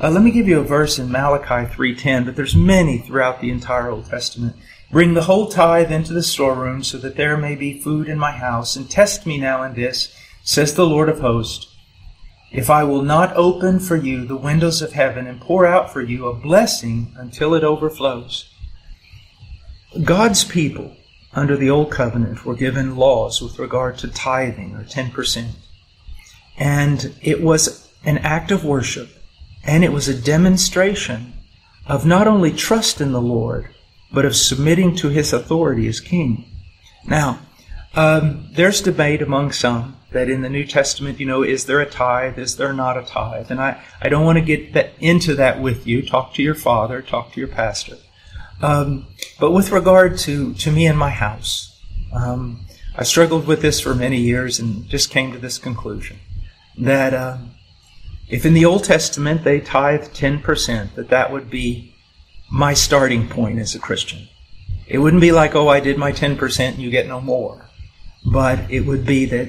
Uh, 0.00 0.10
let 0.10 0.22
me 0.22 0.30
give 0.30 0.48
you 0.48 0.58
a 0.58 0.64
verse 0.64 0.98
in 0.98 1.10
Malachi 1.10 1.72
3.10, 1.72 2.24
but 2.24 2.36
there's 2.36 2.56
many 2.56 2.98
throughout 2.98 3.40
the 3.40 3.50
entire 3.50 3.90
Old 3.90 4.06
Testament. 4.06 4.56
Bring 4.92 5.14
the 5.14 5.22
whole 5.22 5.48
tithe 5.48 5.90
into 5.90 6.12
the 6.12 6.22
storeroom 6.22 6.84
so 6.84 6.98
that 6.98 7.16
there 7.16 7.38
may 7.38 7.56
be 7.56 7.80
food 7.80 8.08
in 8.08 8.18
my 8.18 8.32
house, 8.32 8.76
and 8.76 8.88
test 8.88 9.26
me 9.26 9.38
now 9.38 9.62
in 9.62 9.74
this, 9.74 10.14
says 10.44 10.74
the 10.74 10.86
Lord 10.86 11.08
of 11.08 11.20
hosts, 11.20 11.74
if 12.52 12.68
I 12.68 12.84
will 12.84 13.00
not 13.00 13.34
open 13.34 13.80
for 13.80 13.96
you 13.96 14.26
the 14.26 14.36
windows 14.36 14.82
of 14.82 14.92
heaven 14.92 15.26
and 15.26 15.40
pour 15.40 15.66
out 15.66 15.90
for 15.90 16.02
you 16.02 16.26
a 16.26 16.34
blessing 16.34 17.14
until 17.16 17.54
it 17.54 17.64
overflows. 17.64 18.52
God's 20.04 20.44
people 20.44 20.94
under 21.32 21.56
the 21.56 21.70
Old 21.70 21.90
Covenant 21.90 22.44
were 22.44 22.54
given 22.54 22.96
laws 22.96 23.40
with 23.40 23.58
regard 23.58 23.96
to 23.98 24.08
tithing 24.08 24.74
or 24.74 24.84
10%. 24.84 25.52
And 26.58 27.14
it 27.22 27.42
was 27.42 27.90
an 28.04 28.18
act 28.18 28.50
of 28.50 28.64
worship 28.64 29.08
and 29.64 29.84
it 29.84 29.92
was 29.92 30.08
a 30.08 30.20
demonstration 30.20 31.32
of 31.86 32.04
not 32.04 32.28
only 32.28 32.52
trust 32.52 33.00
in 33.00 33.12
the 33.12 33.20
Lord, 33.20 33.71
but 34.12 34.24
of 34.24 34.36
submitting 34.36 34.94
to 34.96 35.08
his 35.08 35.32
authority 35.32 35.88
as 35.88 36.00
king. 36.00 36.44
Now, 37.06 37.40
um, 37.94 38.48
there's 38.52 38.80
debate 38.80 39.22
among 39.22 39.52
some 39.52 39.96
that 40.12 40.28
in 40.28 40.42
the 40.42 40.48
New 40.48 40.64
Testament, 40.64 41.18
you 41.18 41.26
know, 41.26 41.42
is 41.42 41.66
there 41.66 41.80
a 41.80 41.88
tithe? 41.88 42.38
Is 42.38 42.56
there 42.56 42.72
not 42.72 42.98
a 42.98 43.02
tithe? 43.02 43.50
And 43.50 43.60
I, 43.60 43.82
I 44.00 44.08
don't 44.08 44.24
want 44.24 44.38
to 44.38 44.44
get 44.44 44.74
that, 44.74 44.92
into 45.00 45.34
that 45.36 45.60
with 45.60 45.86
you. 45.86 46.02
Talk 46.02 46.34
to 46.34 46.42
your 46.42 46.54
father, 46.54 47.02
talk 47.02 47.32
to 47.32 47.40
your 47.40 47.48
pastor. 47.48 47.96
Um, 48.60 49.06
but 49.40 49.50
with 49.50 49.72
regard 49.72 50.18
to, 50.18 50.54
to 50.54 50.70
me 50.70 50.86
and 50.86 50.98
my 50.98 51.10
house, 51.10 51.80
um, 52.12 52.66
I 52.94 53.04
struggled 53.04 53.46
with 53.46 53.62
this 53.62 53.80
for 53.80 53.94
many 53.94 54.18
years 54.18 54.58
and 54.58 54.86
just 54.88 55.10
came 55.10 55.32
to 55.32 55.38
this 55.38 55.58
conclusion 55.58 56.18
that 56.78 57.14
um, 57.14 57.52
if 58.28 58.46
in 58.46 58.54
the 58.54 58.64
Old 58.64 58.84
Testament 58.84 59.44
they 59.44 59.60
tithe 59.60 60.04
10%, 60.04 60.94
that 60.94 61.08
that 61.08 61.32
would 61.32 61.50
be 61.50 61.91
my 62.52 62.74
starting 62.74 63.26
point 63.26 63.58
as 63.58 63.74
a 63.74 63.78
Christian. 63.78 64.28
It 64.86 64.98
wouldn't 64.98 65.22
be 65.22 65.32
like, 65.32 65.54
oh, 65.54 65.68
I 65.68 65.80
did 65.80 65.96
my 65.96 66.12
10% 66.12 66.68
and 66.68 66.78
you 66.78 66.90
get 66.90 67.08
no 67.08 67.18
more. 67.18 67.70
But 68.30 68.70
it 68.70 68.80
would 68.80 69.06
be 69.06 69.24
that 69.24 69.48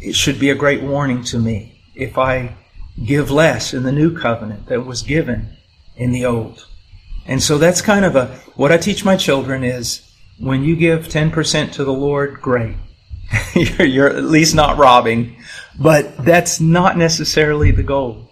it 0.00 0.14
should 0.14 0.40
be 0.40 0.48
a 0.48 0.54
great 0.54 0.82
warning 0.82 1.22
to 1.24 1.38
me 1.38 1.82
if 1.94 2.16
I 2.16 2.56
give 3.04 3.30
less 3.30 3.74
in 3.74 3.82
the 3.82 3.92
new 3.92 4.16
covenant 4.16 4.66
that 4.68 4.86
was 4.86 5.02
given 5.02 5.58
in 5.96 6.12
the 6.12 6.24
old. 6.24 6.66
And 7.26 7.42
so 7.42 7.58
that's 7.58 7.82
kind 7.82 8.06
of 8.06 8.16
a, 8.16 8.28
what 8.56 8.72
I 8.72 8.78
teach 8.78 9.04
my 9.04 9.16
children 9.16 9.62
is 9.62 10.10
when 10.38 10.64
you 10.64 10.76
give 10.76 11.08
10% 11.08 11.72
to 11.72 11.84
the 11.84 11.92
Lord, 11.92 12.40
great. 12.40 12.76
you're, 13.54 13.86
you're, 13.86 14.08
at 14.08 14.24
least 14.24 14.54
not 14.54 14.78
robbing, 14.78 15.36
but 15.78 16.16
that's 16.24 16.58
not 16.58 16.96
necessarily 16.96 17.70
the 17.70 17.82
goal. 17.82 18.30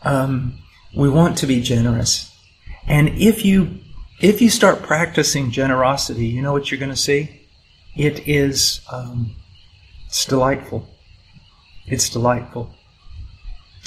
Um, 0.00 0.58
we 0.96 1.10
want 1.10 1.36
to 1.38 1.46
be 1.46 1.60
generous. 1.60 2.31
And 2.86 3.08
if 3.10 3.44
you, 3.44 3.78
if 4.20 4.40
you 4.40 4.50
start 4.50 4.82
practicing 4.82 5.50
generosity, 5.50 6.26
you 6.26 6.42
know 6.42 6.52
what 6.52 6.70
you're 6.70 6.80
going 6.80 6.90
to 6.90 6.96
see? 6.96 7.42
It 7.96 8.26
is, 8.26 8.80
um, 8.90 9.36
it's 10.06 10.24
delightful. 10.24 10.88
It's 11.86 12.08
delightful. 12.08 12.74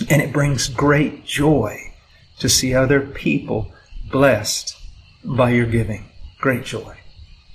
And 0.10 0.22
it 0.22 0.34
brings 0.34 0.68
great 0.68 1.26
joy 1.26 1.94
to 2.40 2.50
see 2.50 2.74
other 2.74 3.02
people 3.02 3.74
blessed 4.12 4.76
by 5.24 5.52
your 5.52 5.66
giving. 5.66 6.10
Great 6.40 6.66
joy. 6.66 6.98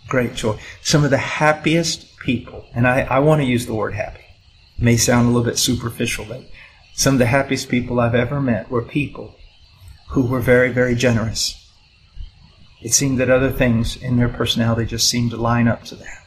Great 0.09 0.35
joy. 0.35 0.59
Some 0.83 1.05
of 1.05 1.11
the 1.11 1.19
happiest 1.19 2.19
people, 2.19 2.67
and 2.75 2.87
I, 2.87 3.03
I 3.03 3.19
want 3.21 3.41
to 3.41 3.47
use 3.47 3.67
the 3.67 3.75
word 3.75 3.95
happy. 3.95 4.25
It 4.79 4.83
may 4.83 4.97
sound 4.97 5.27
a 5.27 5.31
little 5.31 5.49
bit 5.49 5.59
superficial, 5.59 6.25
but 6.25 6.43
some 6.95 7.15
of 7.15 7.19
the 7.19 7.27
happiest 7.27 7.69
people 7.69 8.01
I've 8.01 8.15
ever 8.15 8.41
met 8.41 8.71
were 8.71 8.83
people 8.83 9.37
who 10.11 10.27
were 10.27 10.41
very, 10.41 10.71
very 10.71 10.95
generous. 10.95 11.57
It 12.83 12.93
seemed 12.93 13.21
that 13.21 13.31
other 13.31 13.51
things 13.51 13.97
in 13.97 14.17
their 14.17 14.29
personality 14.29 14.87
just 14.87 15.09
seemed 15.09 15.31
to 15.33 15.37
line 15.37 15.69
up 15.69 15.85
to 15.85 15.95
that. 15.97 16.27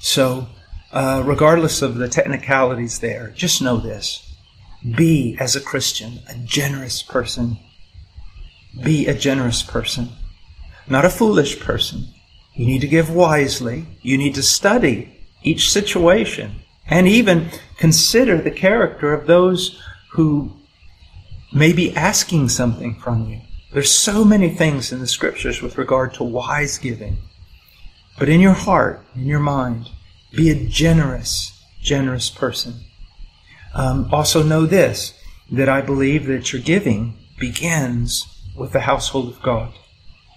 So 0.00 0.48
uh, 0.92 1.22
regardless 1.24 1.82
of 1.82 1.96
the 1.96 2.08
technicalities 2.08 3.00
there, 3.00 3.30
just 3.34 3.62
know 3.62 3.78
this. 3.78 4.24
Be, 4.96 5.36
as 5.40 5.56
a 5.56 5.60
Christian, 5.60 6.20
a 6.28 6.34
generous 6.38 7.02
person. 7.02 7.58
Be 8.82 9.06
a 9.06 9.14
generous 9.14 9.62
person, 9.62 10.10
not 10.86 11.04
a 11.04 11.10
foolish 11.10 11.58
person. 11.58 12.04
You 12.54 12.66
need 12.66 12.80
to 12.82 12.88
give 12.88 13.10
wisely. 13.10 13.86
You 14.02 14.18
need 14.18 14.34
to 14.34 14.42
study 14.42 15.26
each 15.42 15.70
situation 15.70 16.56
and 16.86 17.08
even 17.08 17.50
consider 17.76 18.38
the 18.38 18.50
character 18.50 19.12
of 19.12 19.26
those 19.26 19.80
who 20.12 20.57
may 21.52 21.72
be 21.72 21.94
asking 21.96 22.48
something 22.48 22.94
from 22.94 23.28
you. 23.28 23.40
There's 23.72 23.90
so 23.90 24.24
many 24.24 24.50
things 24.50 24.92
in 24.92 25.00
the 25.00 25.06
scriptures 25.06 25.60
with 25.60 25.78
regard 25.78 26.14
to 26.14 26.24
wise 26.24 26.78
giving. 26.78 27.18
But 28.18 28.28
in 28.28 28.40
your 28.40 28.54
heart, 28.54 29.06
in 29.14 29.26
your 29.26 29.40
mind, 29.40 29.90
be 30.32 30.50
a 30.50 30.66
generous, 30.66 31.62
generous 31.80 32.30
person. 32.30 32.74
Um, 33.74 34.08
also 34.12 34.42
know 34.42 34.66
this, 34.66 35.14
that 35.52 35.68
I 35.68 35.80
believe 35.80 36.26
that 36.26 36.52
your 36.52 36.62
giving 36.62 37.16
begins 37.38 38.26
with 38.56 38.72
the 38.72 38.80
household 38.80 39.28
of 39.28 39.42
God. 39.42 39.72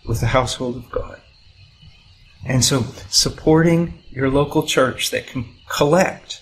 With 0.06 0.20
the 0.20 0.27
household 0.27 0.75
of 0.75 0.91
God. 0.91 1.22
And 2.46 2.63
so 2.65 2.86
supporting 3.10 4.03
your 4.10 4.30
local 4.30 4.63
church 4.63 5.12
that 5.12 5.27
can 5.27 5.46
collect 5.70 6.41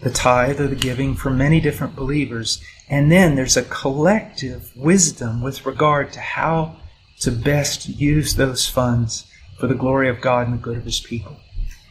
the 0.00 0.10
tithe 0.10 0.60
or 0.60 0.68
the 0.68 0.76
giving 0.76 1.14
from 1.14 1.38
many 1.38 1.60
different 1.60 1.96
believers. 1.96 2.62
And 2.90 3.12
then 3.12 3.34
there's 3.34 3.56
a 3.56 3.64
collective 3.64 4.74
wisdom 4.76 5.42
with 5.42 5.66
regard 5.66 6.12
to 6.12 6.20
how 6.20 6.76
to 7.20 7.30
best 7.30 7.88
use 7.88 8.34
those 8.34 8.68
funds 8.68 9.26
for 9.58 9.66
the 9.66 9.74
glory 9.74 10.08
of 10.08 10.20
God 10.20 10.46
and 10.46 10.54
the 10.54 10.62
good 10.62 10.78
of 10.78 10.84
His 10.84 11.00
people. 11.00 11.36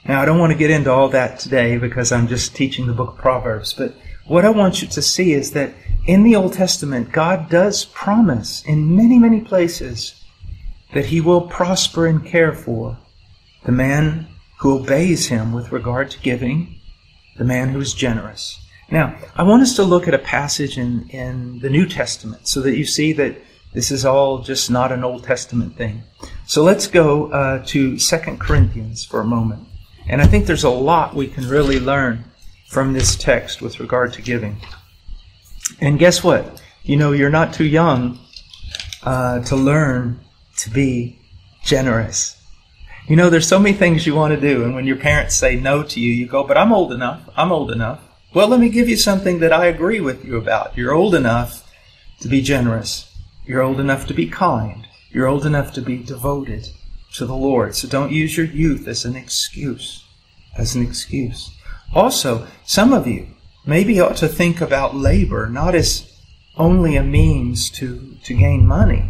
Now, 0.08 0.22
I 0.22 0.25
don't 0.25 0.39
want 0.39 0.54
to 0.54 0.58
get 0.58 0.72
into 0.72 0.92
all 0.92 1.10
that 1.10 1.39
today 1.39 1.77
because 1.77 2.12
I'm 2.12 2.27
just 2.27 2.56
teaching 2.56 2.88
the 2.88 2.94
book 2.94 3.10
of 3.10 3.18
Proverbs, 3.18 3.74
but 3.74 3.94
what 4.25 4.46
I 4.46 4.50
want 4.50 4.82
you 4.82 4.88
to 4.88 5.01
see 5.01 5.34
is 5.34 5.51
that 5.51 5.74
in 6.06 6.24
the 6.24 6.36
Old 6.36 6.54
Testament, 6.54 7.12
God 7.12 7.50
does 7.50 7.86
promise 7.86 8.63
in 8.66 8.96
many, 8.96 9.20
many 9.20 9.42
places 9.42 10.24
that 10.94 11.08
He 11.08 11.20
will 11.20 11.42
prosper 11.42 12.08
and 12.08 12.25
care 12.25 12.54
for 12.54 12.98
the 13.66 13.72
man 13.72 14.27
who 14.60 14.80
obeys 14.80 15.27
Him 15.27 15.51
with 15.51 15.72
regard 15.72 16.10
to 16.12 16.20
giving, 16.22 16.80
the 17.38 17.44
man 17.44 17.70
who 17.70 17.80
is 17.80 17.94
generous. 17.94 18.62
Now, 18.89 19.17
I 19.36 19.44
want 19.44 19.63
us 19.63 19.75
to 19.75 19.84
look 19.84 20.08
at 20.08 20.13
a 20.13 20.20
passage 20.20 20.77
in, 20.77 21.10
in 21.10 21.60
the 21.60 21.70
New 21.70 21.86
Testament 21.86 22.48
so 22.48 22.62
that 22.62 22.77
you 22.77 22.86
see 22.86 23.13
that 23.13 23.36
this 23.74 23.91
is 23.91 24.06
all 24.06 24.39
just 24.39 24.72
not 24.72 24.91
an 24.91 25.03
Old 25.03 25.24
Testament 25.24 25.75
thing. 25.75 26.03
So 26.46 26.63
let's 26.63 26.88
go 26.88 27.32
uh, 27.32 27.63
to 27.67 27.98
2 27.98 28.17
Corinthians 28.39 29.03
for 29.03 29.20
a 29.20 29.25
moment. 29.25 29.67
And 30.08 30.22
I 30.22 30.25
think 30.25 30.46
there's 30.46 30.63
a 30.63 30.70
lot 30.70 31.15
we 31.15 31.27
can 31.27 31.48
really 31.50 31.79
learn 31.79 32.24
from 32.70 32.94
this 32.94 33.15
text 33.15 33.62
with 33.62 33.79
regard 33.79 34.13
to 34.13 34.22
giving. 34.22 34.58
And 35.82 36.00
guess 36.00 36.24
what? 36.24 36.62
You 36.84 36.96
know, 36.96 37.12
you're 37.12 37.29
not 37.29 37.53
too 37.53 37.65
young 37.65 38.20
uh, 39.03 39.41
to 39.41 39.56
learn 39.56 40.22
to 40.58 40.70
be 40.70 41.20
generous. 41.63 42.41
You 43.08 43.15
know, 43.15 43.29
there's 43.29 43.48
so 43.48 43.60
many 43.60 43.75
things 43.75 44.06
you 44.06 44.15
want 44.15 44.34
to 44.34 44.39
do, 44.39 44.63
and 44.63 44.75
when 44.75 44.86
your 44.86 44.98
parents 44.98 45.36
say 45.36 45.56
no 45.56 45.84
to 45.84 46.00
you, 46.00 46.12
you 46.12 46.27
go, 46.27 46.44
but 46.46 46.58
I'm 46.58 46.74
old 46.74 46.91
enough. 46.91 47.22
I'm 47.36 47.51
old 47.51 47.72
enough. 47.72 48.01
Well, 48.34 48.50
let 48.50 48.60
me 48.60 48.67
give 48.67 48.89
you 48.89 48.98
something 48.98 49.39
that 49.39 49.53
I 49.53 49.67
agree 49.67 50.01
with 50.01 50.25
you 50.25 50.36
about. 50.36 50.75
You're 50.75 50.93
old 50.93 51.15
enough 51.15 51.63
to 52.19 52.27
be 52.27 52.41
generous. 52.41 53.15
You're 53.46 53.62
old 53.62 53.79
enough 53.79 54.05
to 54.07 54.13
be 54.13 54.27
kind. 54.27 54.86
You're 55.12 55.27
old 55.27 55.46
enough 55.46 55.74
to 55.74 55.81
be 55.81 55.98
devoted 55.98 56.67
to 57.13 57.25
the 57.25 57.36
Lord. 57.36 57.74
So 57.74 57.88
don't 57.88 58.12
use 58.12 58.36
your 58.36 58.46
youth 58.46 58.86
as 58.86 59.05
an 59.05 59.15
excuse. 59.15 60.03
As 60.57 60.75
an 60.75 60.81
excuse. 60.84 61.55
Also, 61.93 62.46
some 62.65 62.91
of 62.91 63.07
you 63.07 63.27
maybe 63.65 64.00
ought 64.01 64.17
to 64.17 64.27
think 64.27 64.60
about 64.60 64.93
labor 64.93 65.48
not 65.48 65.74
as 65.74 66.12
only 66.57 66.98
a 66.98 67.03
means 67.03 67.69
to, 67.69 68.17
to 68.25 68.34
gain 68.34 68.67
money, 68.67 69.10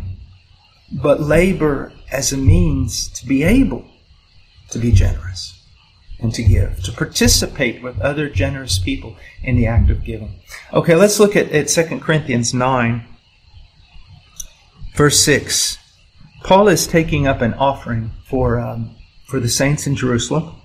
but 0.91 1.21
labor 1.21 1.91
as 2.11 2.31
a 2.31 2.37
means 2.37 3.09
to 3.09 3.25
be 3.25 3.41
able 3.41 3.85
to 4.69 4.77
be 4.77 4.91
generous 4.91 5.56
and 6.19 6.33
to 6.33 6.43
give, 6.43 6.81
to 6.83 6.91
participate 6.91 7.81
with 7.83 7.99
other 8.01 8.29
generous 8.29 8.79
people 8.79 9.15
in 9.43 9.55
the 9.55 9.67
act 9.67 9.89
of 9.89 10.03
giving. 10.03 10.39
Okay, 10.73 10.95
let's 10.95 11.19
look 11.19 11.35
at, 11.35 11.51
at 11.51 11.67
2 11.67 11.99
Corinthians 11.99 12.53
9, 12.53 13.05
verse 14.95 15.19
6. 15.19 15.77
Paul 16.43 16.67
is 16.67 16.87
taking 16.87 17.27
up 17.27 17.41
an 17.41 17.53
offering 17.53 18.11
for, 18.25 18.59
um, 18.59 18.95
for 19.25 19.39
the 19.39 19.49
saints 19.49 19.85
in 19.85 19.95
Jerusalem. 19.95 20.55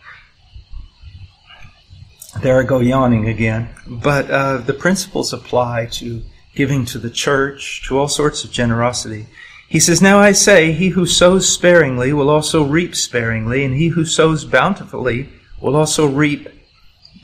There 2.41 2.59
I 2.59 2.63
go 2.63 2.79
yawning 2.79 3.29
again. 3.29 3.69
But 3.87 4.31
uh, 4.31 4.59
the 4.59 4.73
principles 4.73 5.33
apply 5.33 5.87
to 5.93 6.23
giving 6.55 6.85
to 6.87 6.99
the 6.99 7.11
church, 7.11 7.87
to 7.89 7.99
all 7.99 8.09
sorts 8.09 8.45
of 8.45 8.51
generosity. 8.51 9.27
He 9.69 9.81
says, 9.81 10.03
Now 10.03 10.19
I 10.19 10.33
say, 10.33 10.73
he 10.73 10.89
who 10.89 11.07
sows 11.07 11.49
sparingly 11.49 12.13
will 12.13 12.31
also 12.31 12.63
reap 12.63 12.95
sparingly, 12.95 13.65
and 13.65 13.75
he 13.75 13.89
who 13.89 14.05
sows 14.05 14.45
bountifully 14.45 15.29
will 15.63 15.77
also 15.77 16.07
reap 16.07 16.49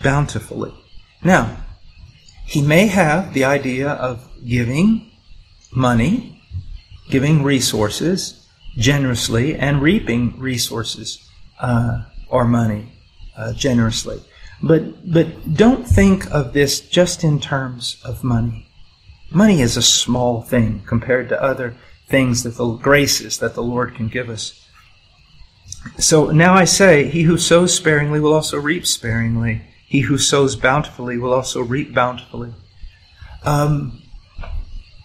bountifully. 0.03 0.73
Now, 1.23 1.65
he 2.47 2.63
may 2.63 2.87
have 2.87 3.35
the 3.35 3.45
idea 3.45 3.91
of 3.91 4.27
giving 4.47 5.11
money, 5.73 6.41
giving 7.11 7.43
resources 7.43 8.47
generously, 8.77 9.57
and 9.57 9.83
reaping 9.83 10.39
resources 10.39 11.29
uh, 11.61 12.05
or 12.29 12.45
money 12.45 12.93
uh, 13.37 13.53
generously. 13.53 14.23
But, 14.63 15.13
but 15.13 15.55
don't 15.55 15.87
think 15.87 16.31
of 16.31 16.53
this 16.53 16.81
just 16.81 17.25
in 17.25 17.41
terms 17.41 18.01
of 18.05 18.25
money. 18.25 18.69
Money 19.31 19.61
is 19.61 19.77
a 19.77 19.83
small 19.83 20.43
thing 20.43 20.83
compared 20.87 21.29
to 21.29 21.43
other 21.43 21.75
things 22.07 22.45
that 22.45 22.57
the 22.57 22.67
graces 22.77 23.39
that 23.39 23.55
the 23.55 23.63
Lord 23.63 23.95
can 23.95 24.09
give 24.09 24.31
us. 24.31 24.68
So 25.99 26.31
now 26.31 26.55
I 26.55 26.65
say, 26.65 27.09
he 27.09 27.23
who 27.23 27.39
sows 27.39 27.75
sparingly 27.75 28.21
will 28.21 28.35
also 28.35 28.59
reap 28.59 28.87
sparingly. 28.87 29.63
He 29.87 30.01
who 30.01 30.19
sows 30.19 30.55
bountifully 30.55 31.19
will 31.19 31.33
also 31.33 31.63
reap 31.63 31.95
bountifully. 31.95 32.53
Um, 33.45 34.03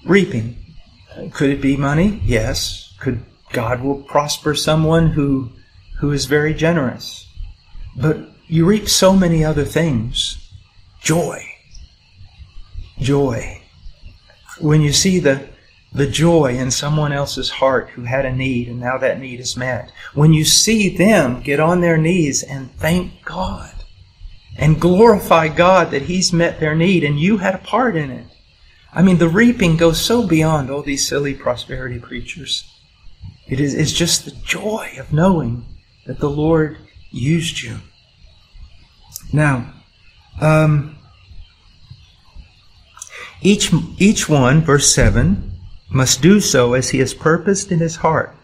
reaping. 0.05 0.57
Could 1.31 1.51
it 1.51 1.61
be 1.61 1.77
money? 1.77 2.21
Yes. 2.25 2.93
Could 2.99 3.23
God 3.51 3.81
will 3.81 4.01
prosper 4.03 4.55
someone 4.55 5.07
who 5.09 5.51
who 5.99 6.11
is 6.11 6.25
very 6.25 6.53
generous. 6.53 7.27
But 7.95 8.17
you 8.47 8.65
reap 8.65 8.89
so 8.89 9.13
many 9.13 9.45
other 9.45 9.63
things. 9.63 10.51
Joy. 11.01 11.41
Joy. 12.99 13.61
When 14.59 14.81
you 14.81 14.91
see 14.91 15.19
the 15.19 15.47
the 15.93 16.07
joy 16.07 16.57
in 16.57 16.71
someone 16.71 17.13
else's 17.13 17.49
heart 17.49 17.89
who 17.91 18.03
had 18.03 18.25
a 18.25 18.35
need 18.35 18.67
and 18.67 18.79
now 18.79 18.97
that 18.97 19.19
need 19.19 19.39
is 19.39 19.55
met. 19.55 19.91
When 20.13 20.33
you 20.33 20.43
see 20.43 20.95
them 20.95 21.41
get 21.41 21.59
on 21.59 21.81
their 21.81 21.97
knees 21.97 22.41
and 22.41 22.71
thank 22.75 23.23
God 23.23 23.71
and 24.57 24.81
glorify 24.81 25.49
God 25.49 25.91
that 25.91 26.03
He's 26.03 26.33
met 26.33 26.59
their 26.59 26.75
need 26.75 27.03
and 27.03 27.19
you 27.19 27.37
had 27.37 27.55
a 27.55 27.59
part 27.59 27.95
in 27.95 28.09
it. 28.09 28.25
I 28.91 29.01
mean, 29.01 29.17
the 29.17 29.29
reaping 29.29 29.77
goes 29.77 30.01
so 30.01 30.27
beyond 30.27 30.69
all 30.69 30.81
these 30.81 31.07
silly 31.07 31.33
prosperity 31.33 31.99
preachers. 31.99 32.69
It 33.47 33.59
is 33.59 33.73
it's 33.73 33.91
just 33.91 34.25
the 34.25 34.31
joy 34.31 34.95
of 34.99 35.13
knowing 35.13 35.65
that 36.05 36.19
the 36.19 36.29
Lord 36.29 36.77
used 37.11 37.61
you. 37.61 37.77
Now, 39.31 39.73
um, 40.41 40.97
each, 43.41 43.71
each 43.97 44.29
one, 44.29 44.61
verse 44.61 44.93
7, 44.93 45.52
must 45.93 46.21
do 46.21 46.39
so 46.39 46.73
as 46.73 46.89
he 46.89 46.99
has 46.99 47.13
purposed 47.13 47.71
in 47.71 47.79
his 47.79 47.97
heart, 47.97 48.35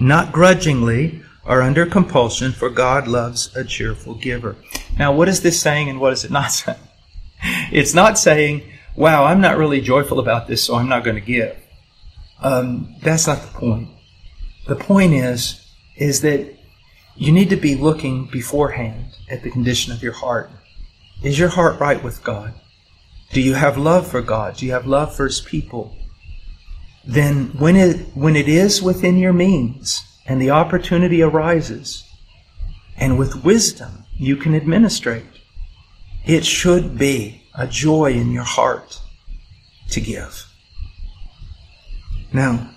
not 0.00 0.32
grudgingly 0.32 1.22
or 1.44 1.62
under 1.62 1.86
compulsion, 1.86 2.52
for 2.52 2.70
God 2.70 3.06
loves 3.06 3.54
a 3.56 3.64
cheerful 3.64 4.14
giver. 4.14 4.56
Now, 4.98 5.12
what 5.12 5.28
is 5.28 5.42
this 5.42 5.60
saying 5.60 5.88
and 5.88 6.00
what 6.00 6.12
is 6.12 6.24
it 6.24 6.30
not 6.30 6.52
saying? 6.52 6.78
It's 7.70 7.94
not 7.94 8.18
saying, 8.18 8.62
wow, 8.96 9.24
I'm 9.24 9.40
not 9.40 9.58
really 9.58 9.80
joyful 9.80 10.18
about 10.18 10.48
this, 10.48 10.62
so 10.62 10.74
I'm 10.74 10.88
not 10.88 11.04
going 11.04 11.16
to 11.16 11.22
give. 11.22 11.56
Um, 12.40 12.96
that's 13.02 13.26
not 13.26 13.42
the 13.42 13.48
point. 13.48 13.88
The 14.66 14.76
point 14.76 15.14
is, 15.14 15.64
is 15.96 16.20
that 16.22 16.54
you 17.16 17.32
need 17.32 17.50
to 17.50 17.56
be 17.56 17.74
looking 17.74 18.26
beforehand 18.26 19.06
at 19.30 19.42
the 19.42 19.50
condition 19.50 19.92
of 19.92 20.02
your 20.02 20.12
heart. 20.12 20.50
Is 21.22 21.38
your 21.38 21.48
heart 21.48 21.80
right 21.80 22.02
with 22.02 22.22
God? 22.22 22.54
Do 23.32 23.40
you 23.40 23.54
have 23.54 23.76
love 23.76 24.06
for 24.06 24.22
God? 24.22 24.56
Do 24.56 24.66
you 24.66 24.72
have 24.72 24.86
love 24.86 25.14
for 25.14 25.26
His 25.26 25.40
people? 25.40 25.96
Then 27.04 27.46
when 27.58 27.76
it, 27.76 28.08
when 28.14 28.36
it 28.36 28.48
is 28.48 28.82
within 28.82 29.16
your 29.16 29.32
means 29.32 30.02
and 30.26 30.40
the 30.40 30.50
opportunity 30.50 31.22
arises, 31.22 32.04
and 32.96 33.18
with 33.18 33.44
wisdom 33.44 34.04
you 34.12 34.36
can 34.36 34.54
administrate, 34.54 35.24
it 36.26 36.44
should 36.44 36.98
be 36.98 37.42
a 37.54 37.66
joy 37.66 38.12
in 38.12 38.30
your 38.30 38.44
heart 38.44 39.00
to 39.90 40.00
give. 40.00 40.44
Now, 42.32 42.70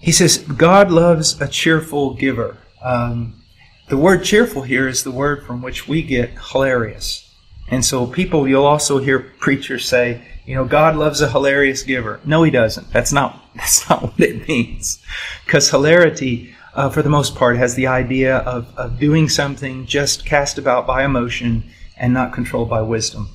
he 0.00 0.12
says, 0.12 0.38
God 0.38 0.90
loves 0.90 1.40
a 1.40 1.48
cheerful 1.48 2.14
giver. 2.14 2.56
Um, 2.82 3.42
the 3.88 3.96
word 3.96 4.24
cheerful 4.24 4.62
here 4.62 4.88
is 4.88 5.02
the 5.02 5.10
word 5.10 5.44
from 5.44 5.60
which 5.60 5.88
we 5.88 6.02
get 6.02 6.30
hilarious. 6.50 7.27
And 7.70 7.84
so 7.84 8.06
people, 8.06 8.48
you'll 8.48 8.64
also 8.64 8.98
hear 8.98 9.20
preachers 9.20 9.86
say, 9.86 10.22
you 10.46 10.54
know, 10.54 10.64
God 10.64 10.96
loves 10.96 11.20
a 11.20 11.28
hilarious 11.28 11.82
giver. 11.82 12.20
No, 12.24 12.42
he 12.42 12.50
doesn't. 12.50 12.90
That's 12.90 13.12
not, 13.12 13.44
that's 13.54 13.88
not 13.88 14.02
what 14.02 14.20
it 14.20 14.48
means. 14.48 15.02
Because 15.44 15.68
hilarity, 15.70 16.54
uh, 16.74 16.88
for 16.88 17.02
the 17.02 17.10
most 17.10 17.34
part, 17.34 17.58
has 17.58 17.74
the 17.74 17.86
idea 17.86 18.38
of, 18.38 18.74
of 18.78 18.98
doing 18.98 19.28
something 19.28 19.84
just 19.86 20.24
cast 20.24 20.56
about 20.56 20.86
by 20.86 21.04
emotion 21.04 21.64
and 21.98 22.14
not 22.14 22.32
controlled 22.32 22.70
by 22.70 22.80
wisdom. 22.80 23.28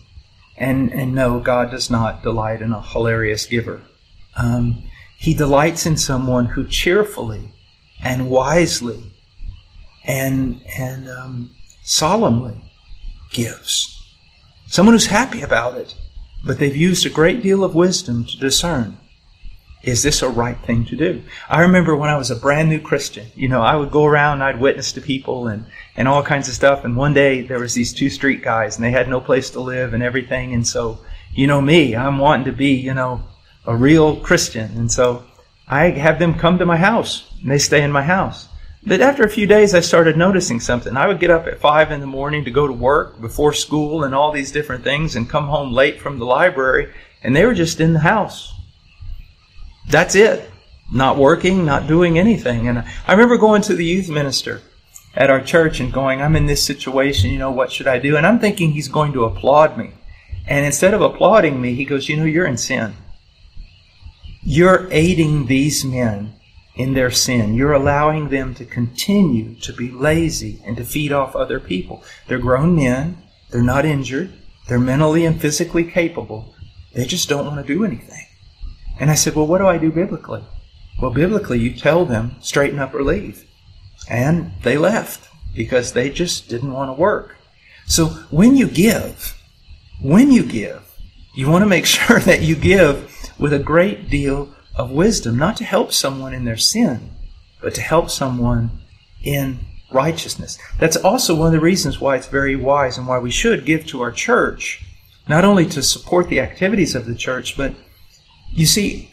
And, 0.58 0.92
and 0.92 1.14
no, 1.14 1.40
God 1.40 1.72
does 1.72 1.92
not 1.92 2.24
delight 2.24 2.62
in 2.62 2.74
a 2.74 2.82
hilarious 2.82 3.46
giver. 3.46 3.82
Um, 4.36 4.84
he 5.18 5.34
delights 5.34 5.86
in 5.86 5.98
someone 5.98 6.46
who 6.46 6.68
cheerfully 6.68 7.54
and 8.04 8.30
wisely 8.30 9.12
and, 10.04 10.62
and 10.78 11.08
um, 11.10 11.52
solemnly 11.84 12.56
gives. 13.32 14.03
Someone 14.74 14.96
who's 14.96 15.06
happy 15.06 15.44
about 15.44 15.78
it 15.78 15.94
but 16.44 16.58
they've 16.58 16.76
used 16.76 17.06
a 17.06 17.10
great 17.10 17.44
deal 17.44 17.64
of 17.64 17.76
wisdom 17.76 18.26
to 18.26 18.38
discern 18.38 18.98
is 19.84 20.02
this 20.02 20.24
a 20.24 20.28
right 20.28 20.58
thing 20.66 20.84
to 20.86 20.96
do? 20.96 21.22
I 21.48 21.62
remember 21.62 21.96
when 21.96 22.10
I 22.10 22.18
was 22.18 22.32
a 22.32 22.36
brand 22.36 22.70
new 22.70 22.80
Christian, 22.80 23.28
you 23.36 23.48
know, 23.50 23.62
I 23.62 23.76
would 23.76 23.92
go 23.92 24.04
around 24.04 24.42
and 24.42 24.44
I'd 24.46 24.60
witness 24.60 24.92
to 24.94 25.02
people 25.02 25.48
and, 25.48 25.68
and 25.96 26.08
all 26.08 26.24
kinds 26.24 26.48
of 26.48 26.56
stuff. 26.56 26.86
And 26.86 26.98
one 26.98 27.14
day 27.14 27.44
there 27.44 27.60
was 27.60 27.76
these 27.76 27.94
two 27.94 28.10
street 28.10 28.42
guys 28.42 28.76
and 28.76 28.84
they 28.84 28.90
had 28.90 29.08
no 29.08 29.20
place 29.22 29.52
to 29.52 29.60
live 29.60 29.94
and 29.94 30.02
everything. 30.02 30.56
And 30.56 30.66
so, 30.66 30.98
you 31.36 31.46
know 31.46 31.62
me, 31.62 31.96
I'm 31.96 32.18
wanting 32.18 32.46
to 32.46 32.52
be, 32.52 32.74
you 32.74 32.96
know, 32.96 33.22
a 33.68 33.76
real 33.76 34.16
Christian. 34.22 34.76
And 34.76 34.92
so 34.92 35.24
I 35.68 35.92
have 35.92 36.18
them 36.18 36.34
come 36.34 36.58
to 36.58 36.66
my 36.66 36.78
house 36.78 37.32
and 37.44 37.52
they 37.52 37.60
stay 37.60 37.84
in 37.84 37.92
my 37.92 38.02
house. 38.02 38.48
But 38.86 39.00
after 39.00 39.24
a 39.24 39.30
few 39.30 39.48
days, 39.48 39.74
I 39.74 39.80
started 39.80 40.18
noticing 40.18 40.60
something. 40.60 40.98
I 40.98 41.08
would 41.08 41.20
get 41.20 41.30
up 41.30 41.48
at 41.48 41.62
five 41.62 41.92
in 41.92 42.02
the 42.02 42.08
morning 42.08 42.44
to 42.44 42.52
go 42.52 42.68
to 42.68 42.74
work 42.74 43.22
before 43.22 43.54
school 43.54 44.04
and 44.04 44.14
all 44.14 44.32
these 44.32 44.52
different 44.52 44.84
things 44.84 45.16
and 45.16 45.30
come 45.30 45.48
home 45.48 45.72
late 45.72 46.02
from 46.02 46.20
the 46.20 46.26
library, 46.26 46.94
and 47.24 47.34
they 47.34 47.46
were 47.46 47.54
just 47.54 47.80
in 47.80 47.94
the 47.94 48.00
house. 48.00 48.54
That's 49.90 50.16
it. 50.16 50.50
Not 50.92 51.18
working, 51.18 51.66
not 51.66 51.88
doing 51.88 52.20
anything. 52.20 52.68
And 52.68 52.80
I 53.08 53.12
remember 53.12 53.38
going 53.38 53.62
to 53.64 53.76
the 53.76 53.86
youth 53.86 54.10
minister 54.10 54.62
at 55.16 55.30
our 55.30 55.42
church 55.42 55.80
and 55.80 55.94
going, 55.94 56.22
I'm 56.22 56.36
in 56.36 56.46
this 56.46 56.64
situation, 56.64 57.32
you 57.32 57.40
know, 57.40 57.52
what 57.52 57.72
should 57.72 57.88
I 57.88 58.00
do? 58.00 58.18
And 58.18 58.28
I'm 58.28 58.40
thinking 58.40 58.72
he's 58.72 58.90
going 58.90 59.14
to 59.14 59.24
applaud 59.24 59.78
me. 59.78 59.92
And 60.46 60.66
instead 60.66 60.94
of 60.94 61.02
applauding 61.02 61.62
me, 61.62 61.74
he 61.74 61.86
goes, 61.86 62.10
You 62.10 62.18
know, 62.18 62.26
you're 62.26 62.46
in 62.46 62.58
sin. 62.58 62.96
You're 64.42 64.90
aiding 64.92 65.46
these 65.46 65.86
men 65.86 66.34
in 66.76 66.94
their 66.94 67.12
sin. 67.12 67.54
You're 67.54 67.74
allowing 67.74 68.30
them 68.30 68.56
to 68.56 68.66
continue 68.66 69.56
to 69.56 69.74
be 69.74 69.92
lazy 69.92 70.62
and 70.66 70.76
to 70.78 70.84
feed 70.84 71.12
off 71.12 71.36
other 71.36 71.60
people. 71.60 72.04
They're 72.28 72.40
grown 72.40 72.76
men. 72.76 73.18
They're 73.52 73.62
not 73.62 73.86
injured. 73.86 74.34
They're 74.68 74.80
mentally 74.80 75.26
and 75.26 75.40
physically 75.40 75.84
capable. 75.84 76.56
They 76.94 77.06
just 77.06 77.30
don't 77.30 77.46
want 77.46 77.66
to 77.66 77.74
do 77.74 77.86
anything. 77.86 78.26
And 79.00 79.12
I 79.12 79.16
said, 79.16 79.36
Well, 79.36 79.48
what 79.48 79.60
do 79.60 79.68
I 79.68 79.78
do 79.78 79.92
biblically? 79.92 80.44
Well, 81.02 81.12
biblically, 81.12 81.60
you 81.60 81.74
tell 81.74 82.06
them, 82.06 82.36
straighten 82.40 82.80
up 82.80 82.94
or 82.94 83.04
leave. 83.04 83.46
And 84.10 84.52
they 84.62 84.78
left 84.78 85.30
because 85.56 85.94
they 85.94 86.10
just 86.10 86.50
didn't 86.50 86.72
want 86.72 86.90
to 86.90 87.00
work. 87.00 87.38
So 87.86 88.08
when 88.30 88.56
you 88.56 88.68
give, 88.68 89.40
when 90.02 90.32
you 90.32 90.44
give, 90.44 90.90
you 91.36 91.50
want 91.50 91.64
to 91.64 91.70
make 91.70 91.86
sure 91.98 92.20
that 92.20 92.42
you 92.42 92.56
give 92.56 93.32
with 93.40 93.54
a 93.54 93.60
great 93.60 94.10
deal 94.10 94.53
of 94.76 94.92
wisdom, 94.92 95.38
not 95.38 95.58
to 95.58 95.64
help 95.64 95.94
someone 95.94 96.34
in 96.34 96.46
their 96.46 96.58
sin, 96.58 97.12
but 97.62 97.74
to 97.76 97.82
help 97.82 98.10
someone 98.10 98.72
in 99.24 99.60
righteousness. 99.92 100.58
That's 100.80 100.98
also 100.98 101.36
one 101.36 101.48
of 101.48 101.54
the 101.54 101.60
reasons 101.60 102.02
why 102.02 102.16
it's 102.16 102.28
very 102.28 102.56
wise 102.56 102.98
and 102.98 103.08
why 103.08 103.20
we 103.20 103.32
should 103.32 103.66
give 103.66 103.86
to 103.88 104.02
our 104.02 104.12
church, 104.12 104.84
not 105.28 105.46
only 105.46 105.66
to 105.68 105.84
support 105.84 106.28
the 106.28 106.40
activities 106.40 106.96
of 106.96 107.06
the 107.06 107.16
church, 107.16 107.56
but 107.56 107.74
you 108.52 108.66
see, 108.66 109.12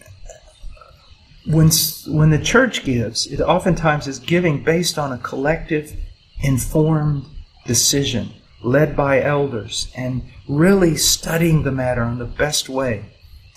when, 1.47 1.71
when 2.07 2.31
the 2.31 2.43
church 2.43 2.85
gives, 2.85 3.27
it 3.27 3.41
oftentimes 3.41 4.07
is 4.07 4.19
giving 4.19 4.65
based 4.65 4.99
on 4.99 5.13
a 5.13 5.19
collective, 5.19 5.95
informed 6.43 7.25
decision 7.67 8.33
led 8.63 8.97
by 8.97 9.23
elders 9.23 9.91
and 9.97 10.23
really 10.49 10.97
studying 10.97 11.63
the 11.63 11.73
matter 11.73 12.03
on 12.03 12.19
the 12.19 12.25
best 12.25 12.69
way 12.69 13.05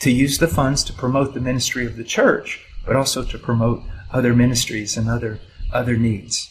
to 0.04 0.12
use 0.12 0.38
the 0.38 0.48
funds 0.48 0.84
to 0.84 0.94
promote 0.94 1.34
the 1.34 1.42
ministry 1.42 1.86
of 1.86 1.96
the 1.96 2.04
church, 2.04 2.66
but 2.86 2.96
also 2.96 3.24
to 3.24 3.38
promote 3.38 3.82
other 4.12 4.34
ministries 4.34 4.98
and 4.98 5.10
other, 5.10 5.40
other 5.72 5.98
needs. 5.98 6.50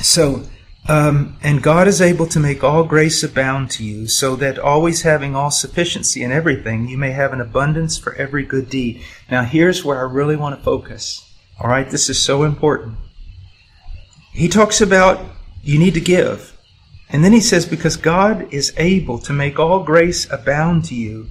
So, 0.00 0.44
um, 0.86 1.38
and 1.42 1.62
God 1.62 1.88
is 1.88 2.02
able 2.02 2.26
to 2.26 2.38
make 2.38 2.62
all 2.62 2.84
grace 2.84 3.22
abound 3.22 3.70
to 3.72 3.84
you, 3.84 4.06
so 4.06 4.36
that 4.36 4.58
always 4.58 5.02
having 5.02 5.34
all 5.34 5.50
sufficiency 5.50 6.22
in 6.22 6.30
everything, 6.30 6.88
you 6.88 6.98
may 6.98 7.12
have 7.12 7.32
an 7.32 7.40
abundance 7.40 7.96
for 7.96 8.14
every 8.16 8.44
good 8.44 8.68
deed. 8.68 9.02
Now, 9.30 9.44
here's 9.44 9.84
where 9.84 9.98
I 9.98 10.12
really 10.12 10.36
want 10.36 10.58
to 10.58 10.64
focus. 10.64 11.34
All 11.58 11.70
right, 11.70 11.88
this 11.88 12.10
is 12.10 12.18
so 12.18 12.42
important. 12.42 12.96
He 14.32 14.48
talks 14.48 14.80
about 14.80 15.24
you 15.62 15.78
need 15.78 15.94
to 15.94 16.00
give. 16.00 16.50
And 17.08 17.24
then 17.24 17.32
he 17.32 17.40
says, 17.40 17.64
because 17.64 17.96
God 17.96 18.52
is 18.52 18.74
able 18.76 19.18
to 19.20 19.32
make 19.32 19.58
all 19.58 19.84
grace 19.84 20.30
abound 20.30 20.84
to 20.86 20.94
you, 20.94 21.28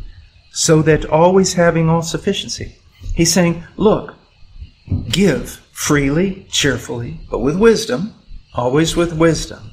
so 0.53 0.81
that 0.83 1.05
always 1.05 1.55
having 1.55 1.89
all 1.89 2.01
sufficiency. 2.01 2.77
He's 3.13 3.33
saying, 3.33 3.63
look, 3.75 4.15
give 5.09 5.49
freely, 5.73 6.47
cheerfully, 6.49 7.19
but 7.29 7.39
with 7.39 7.59
wisdom 7.59 8.13
always 8.53 8.95
with 8.95 9.13
wisdom. 9.13 9.71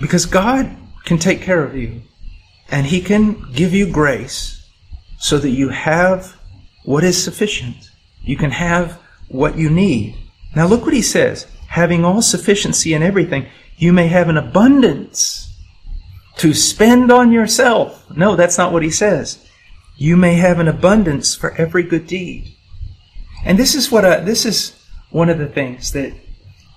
Because 0.00 0.26
God 0.26 0.76
can 1.04 1.18
take 1.18 1.42
care 1.42 1.64
of 1.64 1.76
you 1.76 2.02
and 2.70 2.86
He 2.86 3.00
can 3.00 3.52
give 3.52 3.74
you 3.74 3.90
grace 3.90 4.64
so 5.18 5.38
that 5.38 5.50
you 5.50 5.70
have 5.70 6.36
what 6.84 7.04
is 7.04 7.22
sufficient. 7.22 7.90
You 8.22 8.36
can 8.36 8.52
have 8.52 9.00
what 9.28 9.58
you 9.58 9.68
need. 9.68 10.16
Now 10.54 10.66
look 10.66 10.84
what 10.84 10.94
He 10.94 11.02
says. 11.02 11.46
Having 11.68 12.04
all 12.04 12.22
sufficiency 12.22 12.94
in 12.94 13.02
everything, 13.02 13.46
you 13.76 13.92
may 13.92 14.06
have 14.06 14.28
an 14.28 14.36
abundance 14.36 15.47
to 16.38 16.54
spend 16.54 17.12
on 17.12 17.32
yourself. 17.32 18.04
No, 18.16 18.36
that's 18.36 18.58
not 18.58 18.72
what 18.72 18.82
He 18.82 18.90
says. 18.90 19.44
You 19.96 20.16
may 20.16 20.34
have 20.34 20.58
an 20.60 20.68
abundance 20.68 21.34
for 21.34 21.52
every 21.56 21.82
good 21.82 22.06
deed. 22.06 22.54
And 23.44 23.58
this 23.58 23.74
is 23.74 23.90
what 23.90 24.04
I, 24.04 24.20
this 24.20 24.44
is 24.44 24.78
one 25.10 25.28
of 25.28 25.38
the 25.38 25.48
things 25.48 25.92
that 25.92 26.12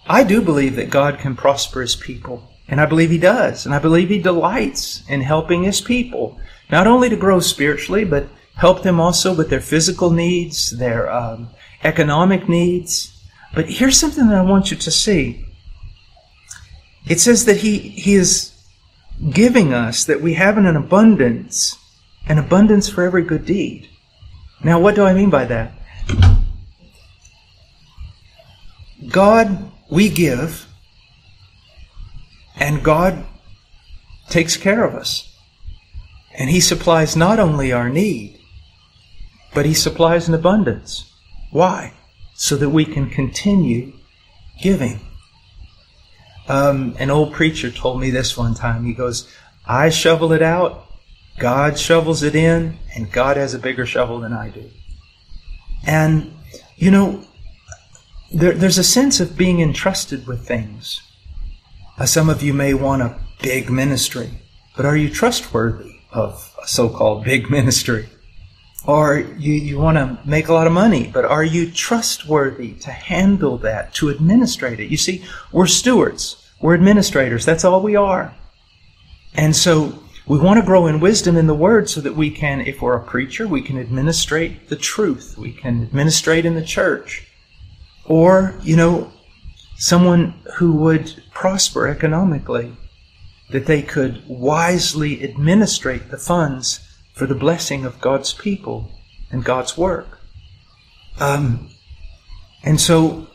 I 0.07 0.23
do 0.23 0.41
believe 0.41 0.75
that 0.75 0.89
God 0.89 1.19
can 1.19 1.35
prosper 1.35 1.81
his 1.81 1.95
people. 1.95 2.49
And 2.67 2.79
I 2.79 2.85
believe 2.85 3.09
he 3.09 3.17
does. 3.17 3.65
And 3.65 3.75
I 3.75 3.79
believe 3.79 4.09
he 4.09 4.19
delights 4.19 5.03
in 5.09 5.21
helping 5.21 5.63
his 5.63 5.81
people, 5.81 6.39
not 6.71 6.87
only 6.87 7.09
to 7.09 7.15
grow 7.15 7.39
spiritually, 7.39 8.05
but 8.05 8.27
help 8.55 8.83
them 8.83 8.99
also 8.99 9.35
with 9.35 9.49
their 9.49 9.61
physical 9.61 10.09
needs, 10.09 10.77
their 10.77 11.11
um, 11.11 11.49
economic 11.83 12.47
needs. 12.47 13.11
But 13.53 13.69
here's 13.69 13.99
something 13.99 14.27
that 14.29 14.37
I 14.37 14.41
want 14.43 14.71
you 14.71 14.77
to 14.77 14.91
see. 14.91 15.45
It 17.07 17.19
says 17.19 17.45
that 17.45 17.57
he, 17.57 17.77
he 17.77 18.13
is 18.13 18.50
giving 19.29 19.73
us 19.73 20.03
that 20.05 20.21
we 20.21 20.33
have 20.33 20.57
an 20.57 20.65
abundance, 20.65 21.77
an 22.27 22.37
abundance 22.37 22.89
for 22.89 23.03
every 23.03 23.23
good 23.23 23.45
deed. 23.45 23.87
Now, 24.63 24.79
what 24.79 24.95
do 24.95 25.03
I 25.03 25.13
mean 25.13 25.29
by 25.29 25.45
that? 25.45 25.73
God 29.07 29.71
we 29.89 30.09
give, 30.09 30.67
and 32.55 32.83
God 32.83 33.25
takes 34.29 34.57
care 34.57 34.83
of 34.83 34.95
us. 34.95 35.27
And 36.37 36.49
He 36.49 36.59
supplies 36.59 37.15
not 37.15 37.39
only 37.39 37.71
our 37.71 37.89
need, 37.89 38.39
but 39.53 39.65
He 39.65 39.73
supplies 39.73 40.27
an 40.27 40.33
abundance. 40.33 41.11
Why? 41.51 41.93
So 42.35 42.55
that 42.55 42.69
we 42.69 42.85
can 42.85 43.09
continue 43.09 43.93
giving. 44.61 45.01
Um, 46.51 46.97
an 46.99 47.09
old 47.09 47.31
preacher 47.31 47.71
told 47.71 48.01
me 48.01 48.09
this 48.09 48.35
one 48.35 48.55
time. 48.55 48.83
He 48.83 48.91
goes, 48.91 49.25
I 49.65 49.87
shovel 49.89 50.33
it 50.33 50.41
out, 50.41 50.85
God 51.39 51.79
shovels 51.79 52.23
it 52.23 52.35
in, 52.35 52.77
and 52.93 53.09
God 53.09 53.37
has 53.37 53.53
a 53.53 53.59
bigger 53.59 53.85
shovel 53.85 54.19
than 54.19 54.33
I 54.33 54.49
do. 54.49 54.69
And, 55.87 56.33
you 56.75 56.91
know, 56.91 57.23
there, 58.33 58.51
there's 58.51 58.77
a 58.77 58.83
sense 58.83 59.21
of 59.21 59.37
being 59.37 59.61
entrusted 59.61 60.27
with 60.27 60.45
things. 60.45 61.01
Uh, 61.97 62.05
some 62.05 62.29
of 62.29 62.43
you 62.43 62.53
may 62.53 62.73
want 62.73 63.01
a 63.01 63.17
big 63.41 63.69
ministry, 63.69 64.41
but 64.75 64.85
are 64.85 64.97
you 64.97 65.09
trustworthy 65.09 66.01
of 66.11 66.53
a 66.61 66.67
so-called 66.67 67.23
big 67.23 67.49
ministry? 67.57 68.09
Or 68.85 69.19
you, 69.19 69.53
you 69.53 69.79
want 69.79 69.97
to 69.97 70.17
make 70.27 70.47
a 70.47 70.53
lot 70.53 70.65
of 70.65 70.73
money, 70.73 71.09
but 71.13 71.23
are 71.23 71.43
you 71.43 71.69
trustworthy 71.69 72.73
to 72.79 72.91
handle 72.91 73.57
that, 73.59 73.93
to 73.95 74.09
administrate 74.09 74.79
it? 74.79 74.89
You 74.89 74.97
see, 74.97 75.23
we're 75.51 75.67
stewards. 75.67 76.49
We're 76.61 76.73
administrators. 76.73 77.45
That's 77.45 77.63
all 77.63 77.81
we 77.81 77.95
are. 77.95 78.35
And 79.35 79.55
so 79.55 80.01
we 80.27 80.39
want 80.39 80.59
to 80.59 80.65
grow 80.65 80.87
in 80.87 80.99
wisdom 80.99 81.37
in 81.37 81.47
the 81.47 81.53
Word 81.53 81.89
so 81.89 82.01
that 82.01 82.15
we 82.15 82.31
can, 82.31 82.61
if 82.61 82.81
we're 82.81 82.95
a 82.95 83.03
preacher, 83.03 83.47
we 83.47 83.61
can 83.61 83.77
administrate 83.77 84.69
the 84.69 84.75
truth. 84.75 85.37
We 85.37 85.53
can 85.53 85.83
administrate 85.83 86.45
in 86.45 86.55
the 86.55 86.65
church. 86.65 87.27
Or, 88.05 88.55
you 88.63 88.75
know, 88.75 89.11
someone 89.77 90.33
who 90.55 90.73
would 90.73 91.23
prosper 91.31 91.87
economically, 91.87 92.75
that 93.51 93.65
they 93.65 93.81
could 93.81 94.23
wisely 94.27 95.23
administrate 95.23 96.09
the 96.09 96.17
funds 96.17 96.79
for 97.13 97.25
the 97.25 97.35
blessing 97.35 97.85
of 97.85 98.01
God's 98.01 98.33
people 98.33 98.91
and 99.31 99.43
God's 99.43 99.77
work. 99.77 100.19
Um, 101.19 101.69
and 102.63 102.79
so 102.79 103.27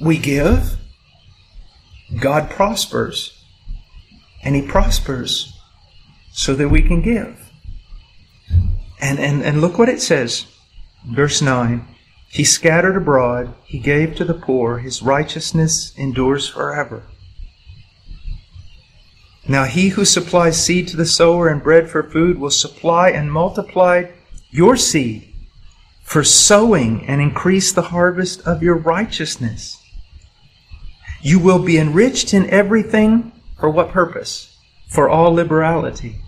we 0.00 0.18
give, 0.18 0.76
God 2.20 2.50
prospers, 2.50 3.44
and 4.42 4.54
He 4.54 4.62
prospers 4.62 5.52
so 6.32 6.54
that 6.54 6.68
we 6.68 6.82
can 6.82 7.02
give. 7.02 7.50
And, 9.00 9.18
and, 9.18 9.42
and 9.42 9.60
look 9.60 9.78
what 9.78 9.88
it 9.88 10.00
says, 10.00 10.46
verse 11.06 11.42
9. 11.42 11.86
He 12.30 12.44
scattered 12.44 12.96
abroad, 12.96 13.54
he 13.64 13.78
gave 13.78 14.14
to 14.16 14.24
the 14.24 14.34
poor, 14.34 14.78
his 14.78 15.02
righteousness 15.02 15.94
endures 15.96 16.48
forever. 16.48 17.04
Now 19.48 19.64
he 19.64 19.88
who 19.88 20.04
supplies 20.04 20.62
seed 20.62 20.88
to 20.88 20.96
the 20.96 21.06
sower 21.06 21.48
and 21.48 21.62
bread 21.62 21.88
for 21.88 22.02
food 22.02 22.38
will 22.38 22.50
supply 22.50 23.08
and 23.08 23.32
multiply 23.32 24.10
your 24.50 24.76
seed 24.76 25.32
for 26.02 26.22
sowing 26.22 27.06
and 27.06 27.20
increase 27.20 27.72
the 27.72 27.82
harvest 27.82 28.46
of 28.46 28.62
your 28.62 28.76
righteousness. 28.76 29.82
You 31.22 31.38
will 31.38 31.58
be 31.58 31.78
enriched 31.78 32.32
in 32.34 32.48
everything 32.50 33.32
for 33.58 33.70
what 33.70 33.90
purpose? 33.90 34.56
For 34.88 35.08
all 35.08 35.32
liberality. 35.32 36.20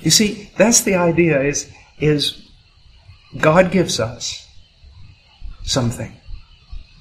You 0.00 0.10
see, 0.10 0.50
that's 0.56 0.82
the 0.82 0.94
idea 0.94 1.40
is, 1.42 1.70
is 1.98 2.48
God 3.38 3.72
gives 3.72 3.98
us 3.98 4.46
something. 5.64 6.16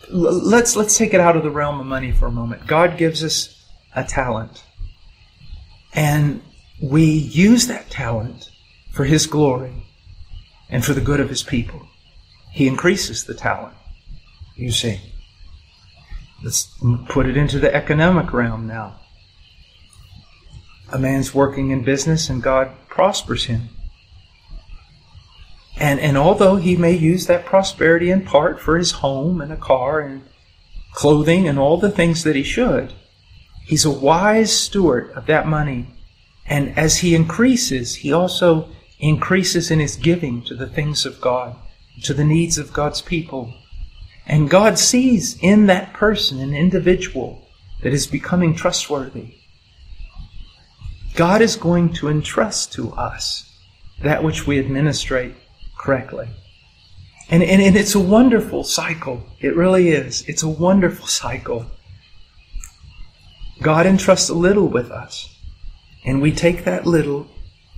let's, 0.09 0.75
let's 0.75 0.97
take 0.97 1.13
it 1.13 1.19
out 1.19 1.35
of 1.35 1.43
the 1.43 1.51
realm 1.51 1.79
of 1.79 1.85
money 1.85 2.11
for 2.11 2.27
a 2.27 2.31
moment. 2.31 2.65
God 2.67 2.97
gives 2.97 3.23
us 3.23 3.63
a 3.95 4.03
talent. 4.03 4.63
And 5.95 6.41
we 6.81 7.05
use 7.05 7.67
that 7.67 7.89
talent 7.89 8.49
for 8.91 9.05
His 9.05 9.25
glory 9.25 9.85
and 10.69 10.83
for 10.83 10.93
the 10.93 11.01
good 11.01 11.19
of 11.19 11.29
His 11.29 11.43
people. 11.43 11.87
He 12.51 12.67
increases 12.67 13.25
the 13.25 13.33
talent, 13.33 13.75
you 14.55 14.71
see. 14.71 15.01
Let's 16.43 16.71
put 17.09 17.25
it 17.25 17.37
into 17.37 17.59
the 17.59 17.73
economic 17.73 18.31
realm 18.31 18.67
now. 18.67 18.99
A 20.91 20.99
man's 20.99 21.33
working 21.33 21.71
in 21.71 21.83
business 21.83 22.29
and 22.29 22.43
God 22.43 22.71
prospers 22.87 23.45
him. 23.45 23.69
And, 25.77 25.99
and 25.99 26.17
although 26.17 26.55
he 26.55 26.77
may 26.77 26.93
use 26.93 27.25
that 27.27 27.45
prosperity 27.45 28.09
in 28.09 28.23
part 28.23 28.61
for 28.61 28.77
his 28.77 28.91
home 28.91 29.41
and 29.41 29.51
a 29.51 29.57
car 29.57 29.99
and 29.99 30.21
clothing 30.93 31.47
and 31.47 31.59
all 31.59 31.77
the 31.77 31.91
things 31.91 32.23
that 32.23 32.35
he 32.35 32.43
should, 32.43 32.93
he's 33.65 33.85
a 33.85 33.91
wise 33.91 34.51
steward 34.51 35.11
of 35.11 35.25
that 35.25 35.47
money. 35.47 35.87
And 36.47 36.77
as 36.77 36.97
he 36.97 37.15
increases, 37.15 37.95
he 37.95 38.13
also 38.13 38.69
increases 38.99 39.71
in 39.71 39.79
his 39.79 39.95
giving 39.95 40.43
to 40.43 40.55
the 40.55 40.67
things 40.67 41.05
of 41.05 41.19
God, 41.19 41.55
to 42.03 42.13
the 42.13 42.23
needs 42.23 42.57
of 42.57 42.73
God's 42.73 43.01
people. 43.01 43.53
And 44.27 44.49
God 44.49 44.79
sees 44.79 45.37
in 45.41 45.67
that 45.67 45.93
person 45.93 46.39
an 46.39 46.53
individual 46.55 47.47
that 47.81 47.93
is 47.93 48.07
becoming 48.07 48.55
trustworthy. 48.55 49.35
God 51.15 51.41
is 51.41 51.55
going 51.55 51.93
to 51.93 52.09
entrust 52.09 52.73
to 52.73 52.91
us 52.93 53.49
that 54.01 54.23
which 54.23 54.45
we 54.45 54.59
administrate 54.59 55.33
correctly. 55.77 56.27
And, 57.29 57.41
and, 57.41 57.61
and 57.61 57.75
it's 57.75 57.95
a 57.95 57.99
wonderful 57.99 58.63
cycle. 58.63 59.23
It 59.39 59.55
really 59.55 59.89
is. 59.89 60.23
It's 60.27 60.43
a 60.43 60.49
wonderful 60.49 61.07
cycle. 61.07 61.65
God 63.61 63.85
entrusts 63.85 64.29
a 64.29 64.33
little 64.33 64.67
with 64.67 64.91
us, 64.91 65.35
and 66.05 66.21
we 66.21 66.31
take 66.31 66.65
that 66.65 66.85
little 66.85 67.27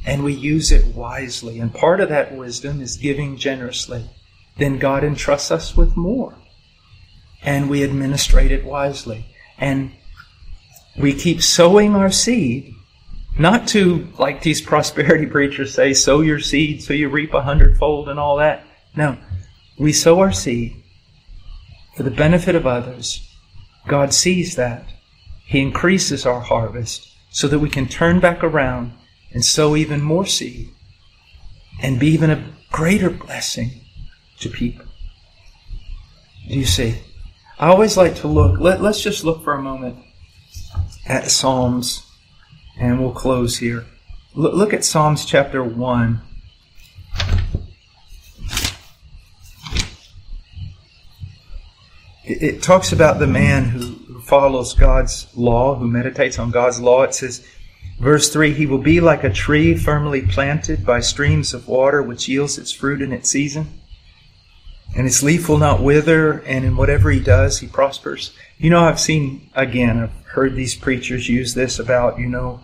and 0.07 0.23
we 0.23 0.33
use 0.33 0.71
it 0.71 0.95
wisely. 0.95 1.59
And 1.59 1.73
part 1.73 1.99
of 1.99 2.09
that 2.09 2.35
wisdom 2.35 2.81
is 2.81 2.95
giving 2.95 3.37
generously. 3.37 4.09
then 4.57 4.79
God 4.79 5.03
entrusts 5.03 5.51
us 5.51 5.77
with 5.77 5.95
more. 5.95 6.33
And 7.43 7.69
we 7.69 7.83
administrate 7.83 8.51
it 8.51 8.65
wisely. 8.65 9.27
And 9.59 9.91
we 10.97 11.13
keep 11.13 11.43
sowing 11.43 11.93
our 11.93 12.09
seed, 12.09 12.73
not 13.37 13.67
to, 13.69 14.07
like 14.17 14.41
these 14.41 14.61
prosperity 14.71 15.27
preachers 15.27 15.75
say, 15.75 15.93
sow 15.93 16.21
your 16.21 16.39
seed 16.39 16.81
so 16.81 16.93
you 16.93 17.09
reap 17.09 17.33
a 17.35 17.43
hundredfold 17.43 18.09
and 18.09 18.19
all 18.19 18.37
that. 18.37 18.65
No. 18.95 19.17
We 19.77 19.93
sow 19.93 20.19
our 20.21 20.31
seed 20.31 20.81
for 21.95 22.03
the 22.03 22.09
benefit 22.09 22.55
of 22.55 22.65
others. 22.65 23.29
God 23.87 24.13
sees 24.13 24.55
that. 24.55 24.85
He 25.47 25.61
increases 25.61 26.25
our 26.25 26.41
harvest 26.41 27.15
so 27.29 27.47
that 27.47 27.59
we 27.59 27.69
can 27.69 27.87
turn 27.87 28.19
back 28.19 28.43
around 28.43 28.91
and 29.31 29.45
sow 29.45 29.77
even 29.77 30.01
more 30.01 30.25
seed 30.25 30.69
and 31.81 31.99
be 31.99 32.07
even 32.07 32.29
a 32.29 32.53
greater 32.69 33.09
blessing 33.09 33.71
to 34.39 34.49
people. 34.49 34.85
Do 36.49 36.59
you 36.59 36.65
see? 36.65 36.99
I 37.57 37.69
always 37.69 37.95
like 37.95 38.15
to 38.17 38.27
look, 38.27 38.59
let, 38.59 38.81
let's 38.81 39.01
just 39.01 39.23
look 39.23 39.43
for 39.43 39.53
a 39.53 39.61
moment 39.61 39.97
at 41.05 41.31
Psalms, 41.31 42.05
and 42.77 42.99
we'll 42.99 43.13
close 43.13 43.57
here. 43.57 43.85
Look, 44.35 44.53
look 44.53 44.73
at 44.73 44.83
Psalms 44.83 45.25
chapter 45.25 45.63
1. 45.63 46.21
It, 52.25 52.61
talks 52.61 52.91
about 52.91 53.19
the 53.19 53.27
man 53.27 53.65
who 53.69 53.96
follows 54.27 54.73
God's 54.73 55.27
law, 55.35 55.75
who 55.75 55.87
meditates 55.87 56.37
on 56.37 56.51
God's 56.51 56.79
law. 56.79 57.03
It 57.03 57.13
says, 57.13 57.45
Verse 57.99 58.31
3 58.31 58.53
He 58.53 58.65
will 58.65 58.77
be 58.77 58.99
like 58.99 59.23
a 59.23 59.33
tree 59.33 59.75
firmly 59.75 60.21
planted 60.21 60.85
by 60.85 60.99
streams 60.99 61.53
of 61.53 61.67
water, 61.67 62.01
which 62.03 62.27
yields 62.27 62.57
its 62.57 62.71
fruit 62.71 63.01
in 63.01 63.11
its 63.11 63.29
season. 63.29 63.81
And 64.95 65.05
its 65.05 65.23
leaf 65.23 65.49
will 65.49 65.57
not 65.57 65.81
wither, 65.81 66.39
and 66.39 66.63
in 66.63 66.77
whatever 66.77 67.11
he 67.11 67.19
does, 67.19 67.59
he 67.59 67.67
prospers. 67.67 68.33
You 68.57 68.69
know, 68.69 68.81
I've 68.81 68.99
seen, 68.99 69.49
again, 69.53 69.99
I've 69.99 70.25
heard 70.27 70.55
these 70.55 70.75
preachers 70.75 71.27
use 71.27 71.53
this 71.53 71.77
about, 71.77 72.19
you 72.19 72.27
know, 72.27 72.61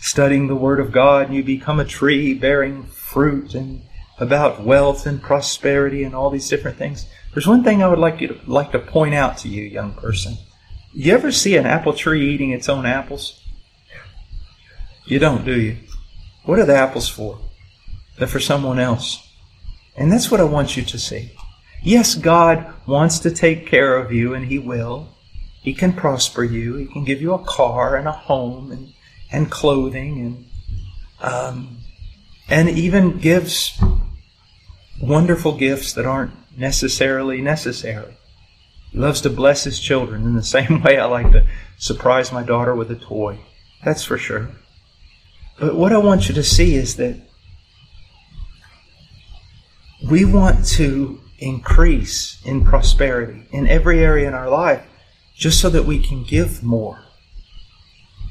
studying 0.00 0.48
the 0.48 0.56
Word 0.56 0.80
of 0.80 0.92
God, 0.92 1.26
and 1.26 1.34
you 1.34 1.44
become 1.44 1.78
a 1.78 1.84
tree 1.84 2.34
bearing 2.34 2.84
fruit, 2.84 3.54
and 3.54 3.82
about 4.18 4.64
wealth 4.64 5.06
and 5.06 5.22
prosperity 5.22 6.04
and 6.04 6.14
all 6.14 6.30
these 6.30 6.48
different 6.48 6.76
things. 6.76 7.06
There's 7.32 7.46
one 7.46 7.64
thing 7.64 7.82
I 7.82 7.88
would 7.88 7.98
like 7.98 8.20
you 8.20 8.28
to 8.28 8.38
like 8.46 8.72
to 8.72 8.78
point 8.78 9.14
out 9.14 9.38
to 9.38 9.48
you, 9.48 9.62
young 9.62 9.92
person. 9.94 10.36
You 10.94 11.12
ever 11.12 11.32
see 11.32 11.56
an 11.56 11.66
apple 11.66 11.92
tree 11.92 12.32
eating 12.32 12.50
its 12.50 12.68
own 12.68 12.86
apples? 12.86 13.42
You 15.06 15.18
don't, 15.18 15.44
do 15.44 15.60
you? 15.60 15.76
What 16.44 16.60
are 16.60 16.64
the 16.64 16.76
apples 16.76 17.08
for? 17.08 17.40
They're 18.16 18.28
for 18.28 18.38
someone 18.40 18.78
else. 18.78 19.28
And 19.96 20.12
that's 20.12 20.30
what 20.30 20.40
I 20.40 20.44
want 20.44 20.76
you 20.76 20.84
to 20.84 20.98
see. 20.98 21.32
Yes, 21.82 22.14
God 22.14 22.72
wants 22.86 23.18
to 23.20 23.30
take 23.30 23.66
care 23.66 23.96
of 23.96 24.12
you, 24.12 24.34
and 24.34 24.46
He 24.46 24.58
will. 24.58 25.08
He 25.62 25.74
can 25.74 25.92
prosper 25.92 26.44
you. 26.44 26.76
He 26.76 26.86
can 26.86 27.04
give 27.04 27.20
you 27.20 27.34
a 27.34 27.44
car 27.44 27.96
and 27.96 28.06
a 28.06 28.12
home 28.12 28.70
and, 28.70 28.92
and 29.32 29.50
clothing 29.50 30.20
and 30.20 30.46
um, 31.20 31.78
and 32.48 32.68
even 32.68 33.18
gives 33.18 33.82
wonderful 35.00 35.56
gifts 35.56 35.94
that 35.94 36.04
aren't 36.04 36.32
necessarily 36.56 37.40
necessary. 37.40 38.16
Loves 38.94 39.20
to 39.22 39.30
bless 39.30 39.64
his 39.64 39.80
children 39.80 40.22
in 40.22 40.34
the 40.34 40.42
same 40.56 40.82
way 40.82 40.98
I 40.98 41.06
like 41.06 41.32
to 41.32 41.46
surprise 41.76 42.32
my 42.32 42.42
daughter 42.42 42.74
with 42.74 42.90
a 42.90 42.96
toy. 42.96 43.40
That's 43.84 44.04
for 44.04 44.16
sure. 44.16 44.50
But 45.58 45.74
what 45.74 45.92
I 45.92 45.98
want 45.98 46.28
you 46.28 46.34
to 46.34 46.42
see 46.42 46.74
is 46.74 46.96
that 46.96 47.20
we 50.08 50.24
want 50.24 50.64
to 50.66 51.20
increase 51.38 52.40
in 52.44 52.64
prosperity 52.64 53.46
in 53.50 53.68
every 53.68 54.00
area 54.00 54.28
in 54.28 54.34
our 54.34 54.48
life 54.48 54.84
just 55.34 55.60
so 55.60 55.68
that 55.70 55.84
we 55.84 55.98
can 55.98 56.24
give 56.24 56.62
more, 56.62 57.04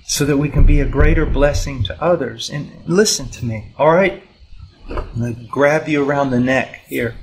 so 0.05 0.25
that 0.25 0.37
we 0.37 0.49
can 0.49 0.65
be 0.65 0.79
a 0.79 0.85
greater 0.85 1.25
blessing 1.25 1.83
to 1.83 2.03
others. 2.03 2.49
And 2.49 2.71
listen 2.85 3.29
to 3.29 3.45
me, 3.45 3.73
all 3.77 3.93
right? 3.93 4.23
I'm 4.89 5.19
going 5.19 5.35
to 5.35 5.43
grab 5.45 5.87
you 5.87 6.03
around 6.03 6.31
the 6.31 6.39
neck 6.39 6.81
here. 6.87 7.15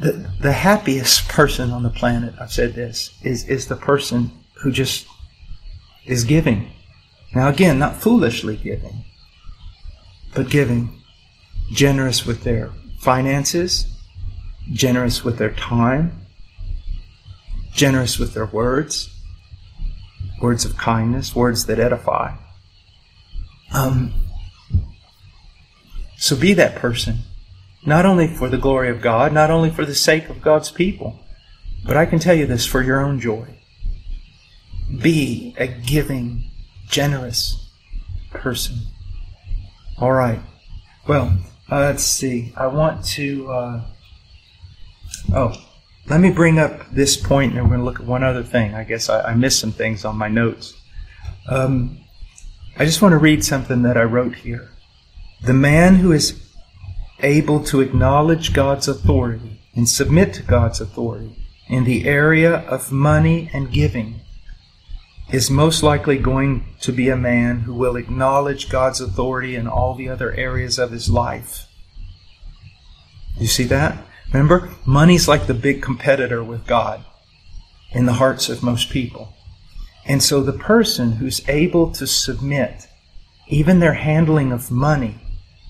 The, 0.00 0.30
the 0.40 0.52
happiest 0.52 1.28
person 1.28 1.70
on 1.70 1.82
the 1.82 1.90
planet, 1.90 2.34
I've 2.40 2.52
said 2.52 2.74
this, 2.74 3.14
is, 3.22 3.46
is 3.48 3.68
the 3.68 3.76
person 3.76 4.32
who 4.62 4.72
just 4.72 5.06
is 6.06 6.24
giving 6.24 6.70
now, 7.34 7.48
again, 7.48 7.78
not 7.78 7.96
foolishly 7.96 8.56
giving, 8.56 9.04
but 10.34 10.50
giving, 10.50 11.00
generous 11.72 12.26
with 12.26 12.42
their 12.42 12.70
finances, 13.00 13.86
generous 14.72 15.22
with 15.22 15.38
their 15.38 15.52
time, 15.52 16.26
generous 17.72 18.18
with 18.18 18.34
their 18.34 18.46
words, 18.46 19.10
words 20.42 20.64
of 20.64 20.76
kindness, 20.76 21.36
words 21.36 21.66
that 21.66 21.78
edify. 21.78 22.34
Um, 23.72 24.12
so 26.16 26.34
be 26.34 26.52
that 26.54 26.74
person, 26.74 27.18
not 27.84 28.04
only 28.04 28.26
for 28.26 28.48
the 28.48 28.58
glory 28.58 28.90
of 28.90 29.00
God, 29.00 29.32
not 29.32 29.50
only 29.50 29.70
for 29.70 29.84
the 29.84 29.94
sake 29.94 30.28
of 30.28 30.42
God's 30.42 30.70
people, 30.70 31.20
but 31.84 31.96
I 31.96 32.06
can 32.06 32.18
tell 32.18 32.34
you 32.34 32.46
this 32.46 32.66
for 32.66 32.82
your 32.82 33.00
own 33.00 33.20
joy. 33.20 33.46
Be 35.02 35.54
a 35.58 35.66
giving 35.66 36.50
generous 36.88 37.70
person. 38.30 38.76
All 39.98 40.12
right. 40.12 40.40
Well, 41.06 41.38
uh, 41.70 41.80
let's 41.80 42.02
see. 42.02 42.52
I 42.56 42.66
want 42.66 43.04
to. 43.06 43.50
Uh, 43.50 43.84
oh, 45.34 45.54
let 46.08 46.20
me 46.20 46.30
bring 46.30 46.58
up 46.58 46.90
this 46.90 47.16
point, 47.16 47.54
and 47.54 47.62
we're 47.62 47.76
going 47.76 47.80
to 47.80 47.84
look 47.84 48.00
at 48.00 48.06
one 48.06 48.24
other 48.24 48.42
thing. 48.42 48.74
I 48.74 48.84
guess 48.84 49.08
I, 49.08 49.30
I 49.30 49.34
missed 49.34 49.60
some 49.60 49.72
things 49.72 50.04
on 50.04 50.16
my 50.16 50.28
notes. 50.28 50.74
Um, 51.48 52.00
I 52.76 52.84
just 52.84 53.00
want 53.00 53.12
to 53.12 53.18
read 53.18 53.44
something 53.44 53.82
that 53.82 53.96
I 53.96 54.02
wrote 54.02 54.34
here. 54.34 54.70
The 55.42 55.54
man 55.54 55.96
who 55.96 56.12
is 56.12 56.49
able 57.22 57.62
to 57.64 57.80
acknowledge 57.80 58.52
God's 58.52 58.88
authority 58.88 59.60
and 59.74 59.88
submit 59.88 60.34
to 60.34 60.42
God's 60.42 60.80
authority 60.80 61.36
in 61.68 61.84
the 61.84 62.06
area 62.06 62.58
of 62.68 62.90
money 62.90 63.50
and 63.52 63.72
giving 63.72 64.20
is 65.32 65.50
most 65.50 65.82
likely 65.82 66.18
going 66.18 66.66
to 66.80 66.92
be 66.92 67.08
a 67.08 67.16
man 67.16 67.60
who 67.60 67.74
will 67.74 67.96
acknowledge 67.96 68.68
God's 68.68 69.00
authority 69.00 69.54
in 69.54 69.68
all 69.68 69.94
the 69.94 70.08
other 70.08 70.32
areas 70.32 70.78
of 70.78 70.90
his 70.90 71.08
life. 71.08 71.66
You 73.38 73.46
see 73.46 73.64
that? 73.64 74.04
Remember, 74.32 74.70
money's 74.84 75.28
like 75.28 75.46
the 75.46 75.54
big 75.54 75.82
competitor 75.82 76.42
with 76.42 76.66
God 76.66 77.04
in 77.92 78.06
the 78.06 78.14
hearts 78.14 78.48
of 78.48 78.62
most 78.62 78.90
people. 78.90 79.34
And 80.04 80.22
so 80.22 80.42
the 80.42 80.52
person 80.52 81.12
who's 81.12 81.48
able 81.48 81.92
to 81.92 82.06
submit 82.06 82.88
even 83.48 83.80
their 83.80 83.94
handling 83.94 84.52
of 84.52 84.70
money 84.70 85.20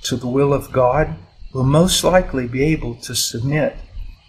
to 0.03 0.17
the 0.17 0.29
will 0.29 0.53
of 0.53 0.73
God 0.73 1.17
will 1.53 1.65
most 1.65 2.05
likely 2.05 2.47
be 2.47 2.63
able 2.63 2.95
to 2.95 3.15
submit 3.15 3.77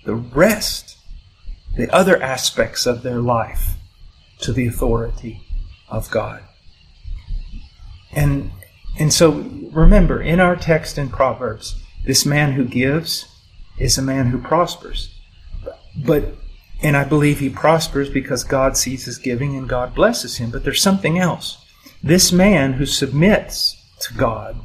the 0.05 0.15
rest, 0.15 0.97
the 1.75 1.89
other 1.93 2.21
aspects 2.21 2.85
of 2.85 3.03
their 3.03 3.21
life 3.21 3.75
to 4.39 4.51
the 4.51 4.67
authority 4.67 5.41
of 5.87 6.09
God. 6.09 6.43
And, 8.11 8.51
and 8.97 9.13
so 9.13 9.31
remember, 9.71 10.21
in 10.21 10.39
our 10.39 10.55
text 10.55 10.97
in 10.97 11.09
Proverbs, 11.09 11.81
this 12.05 12.25
man 12.25 12.53
who 12.53 12.65
gives 12.65 13.27
is 13.77 13.97
a 13.97 14.01
man 14.01 14.27
who 14.27 14.41
prospers. 14.41 15.15
But, 15.95 16.35
and 16.81 16.97
I 16.97 17.03
believe 17.03 17.39
he 17.39 17.49
prospers 17.49 18.09
because 18.09 18.43
God 18.43 18.75
sees 18.75 19.05
his 19.05 19.17
giving 19.17 19.55
and 19.55 19.69
God 19.69 19.93
blesses 19.93 20.37
him. 20.37 20.49
But 20.49 20.63
there's 20.63 20.81
something 20.81 21.19
else. 21.19 21.63
This 22.01 22.31
man 22.31 22.73
who 22.73 22.85
submits 22.85 23.77
to 24.01 24.13
God 24.15 24.59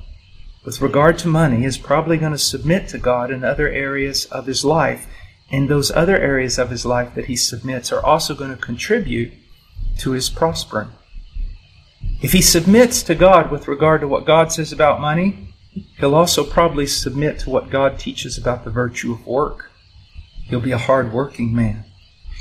with 0.66 0.83
regard 0.83 1.16
to 1.16 1.29
money 1.29 1.64
is 1.64 1.79
probably 1.79 2.18
going 2.18 2.33
to 2.33 2.38
submit 2.38 2.88
to 2.88 2.98
God 2.98 3.31
in 3.31 3.44
other 3.44 3.68
areas 3.68 4.26
of 4.26 4.46
his 4.46 4.64
life. 4.64 5.07
And 5.48 5.68
those 5.68 5.92
other 5.92 6.18
areas 6.18 6.59
of 6.59 6.70
his 6.70 6.85
life 6.85 7.14
that 7.14 7.26
he 7.26 7.37
submits 7.37 7.92
are 7.92 8.05
also 8.05 8.35
going 8.35 8.50
to 8.50 8.61
contribute 8.61 9.33
to 9.98 10.11
his 10.11 10.29
prospering. 10.29 10.88
If 12.20 12.33
he 12.33 12.42
submits 12.42 13.05
to 13.05 13.14
God 13.14 13.52
with 13.52 13.68
regard 13.68 14.00
to 14.00 14.09
what 14.09 14.26
God 14.26 14.50
says 14.50 14.72
about 14.72 15.00
money, 15.00 15.55
he'll 15.98 16.16
also 16.16 16.42
probably 16.42 16.87
submit 16.87 17.38
to 17.40 17.50
what 17.50 17.70
God 17.70 18.00
teaches 18.00 18.37
about 18.37 18.64
the 18.64 18.70
virtue 18.70 19.12
of 19.12 19.24
work. 19.24 19.70
He'll 20.48 20.61
be 20.61 20.72
a 20.72 20.79
hard 20.79 21.12
working 21.12 21.55
man. 21.55 21.85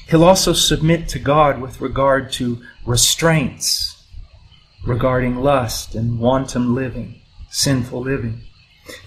He'll 0.10 0.24
also 0.24 0.54
submit 0.54 1.08
to 1.10 1.20
God 1.20 1.62
with 1.62 1.80
regard 1.80 2.32
to 2.34 2.64
restraints 2.86 4.04
regarding 4.84 5.38
lust 5.38 5.94
and 5.94 6.20
wanton 6.20 6.74
living, 6.74 7.22
sinful 7.56 8.02
living. 8.02 8.42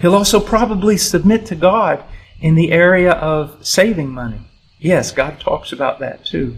He'll 0.01 0.15
also 0.15 0.39
probably 0.39 0.97
submit 0.97 1.45
to 1.45 1.55
God 1.55 2.03
in 2.41 2.55
the 2.55 2.71
area 2.71 3.11
of 3.11 3.63
saving 3.65 4.09
money. 4.09 4.41
Yes, 4.79 5.11
God 5.11 5.39
talks 5.39 5.71
about 5.71 5.99
that 5.99 6.25
too, 6.25 6.57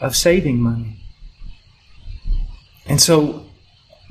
of 0.00 0.16
saving 0.16 0.60
money. 0.60 0.96
And 2.86 3.00
so, 3.00 3.46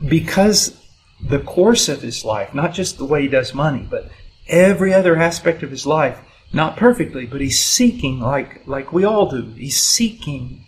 because 0.07 0.81
the 1.19 1.39
course 1.39 1.89
of 1.89 2.01
his 2.01 2.23
life, 2.23 2.53
not 2.53 2.73
just 2.73 2.97
the 2.97 3.05
way 3.05 3.23
he 3.23 3.27
does 3.27 3.53
money, 3.53 3.85
but 3.89 4.09
every 4.47 4.93
other 4.93 5.17
aspect 5.17 5.63
of 5.63 5.71
his 5.71 5.85
life 5.85 6.17
Not 6.53 6.77
perfectly, 6.77 7.25
but 7.25 7.41
he's 7.41 7.61
seeking 7.61 8.19
like, 8.19 8.65
like 8.65 8.93
we 8.93 9.03
all 9.03 9.29
do. 9.29 9.51
He's 9.51 9.81
seeking 9.81 10.65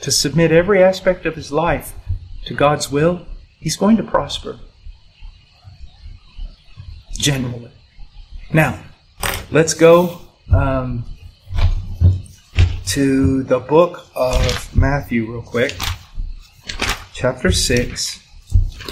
to 0.00 0.10
submit 0.10 0.52
every 0.52 0.82
aspect 0.82 1.26
of 1.26 1.36
his 1.36 1.50
life 1.50 1.94
to 2.44 2.54
God's 2.54 2.90
will. 2.90 3.26
He's 3.58 3.76
going 3.76 3.96
to 3.96 4.02
prosper. 4.02 4.58
Generally. 7.22 7.70
Now, 8.52 8.82
let's 9.52 9.74
go 9.74 10.22
um, 10.52 11.04
to 12.86 13.44
the 13.44 13.60
book 13.60 14.08
of 14.16 14.76
Matthew 14.76 15.30
real 15.30 15.40
quick. 15.40 15.72
Chapter 17.14 17.52
6. 17.52 18.26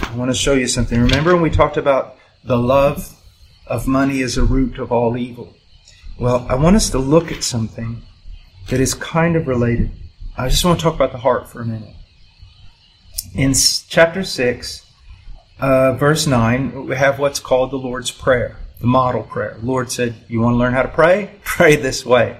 I 0.02 0.14
want 0.14 0.30
to 0.30 0.36
show 0.36 0.52
you 0.52 0.68
something. 0.68 1.00
Remember 1.00 1.32
when 1.32 1.42
we 1.42 1.50
talked 1.50 1.76
about 1.76 2.18
the 2.44 2.56
love 2.56 3.20
of 3.66 3.88
money 3.88 4.22
as 4.22 4.38
a 4.38 4.44
root 4.44 4.78
of 4.78 4.92
all 4.92 5.16
evil? 5.16 5.52
Well, 6.16 6.46
I 6.48 6.54
want 6.54 6.76
us 6.76 6.88
to 6.90 6.98
look 7.00 7.32
at 7.32 7.42
something 7.42 8.00
that 8.68 8.78
is 8.78 8.94
kind 8.94 9.34
of 9.34 9.48
related. 9.48 9.90
I 10.38 10.48
just 10.48 10.64
want 10.64 10.78
to 10.78 10.84
talk 10.84 10.94
about 10.94 11.10
the 11.10 11.18
heart 11.18 11.48
for 11.48 11.62
a 11.62 11.66
minute. 11.66 11.96
In 13.34 13.54
chapter 13.88 14.22
6, 14.22 14.86
uh, 15.60 15.92
verse 15.94 16.26
9, 16.26 16.86
we 16.86 16.96
have 16.96 17.18
what's 17.18 17.40
called 17.40 17.70
the 17.70 17.76
Lord's 17.76 18.10
Prayer, 18.10 18.56
the 18.80 18.86
model 18.86 19.22
prayer. 19.22 19.56
The 19.58 19.66
Lord 19.66 19.90
said, 19.90 20.14
You 20.28 20.40
want 20.40 20.54
to 20.54 20.58
learn 20.58 20.72
how 20.72 20.82
to 20.82 20.88
pray? 20.88 21.38
Pray 21.44 21.76
this 21.76 22.04
way. 22.04 22.38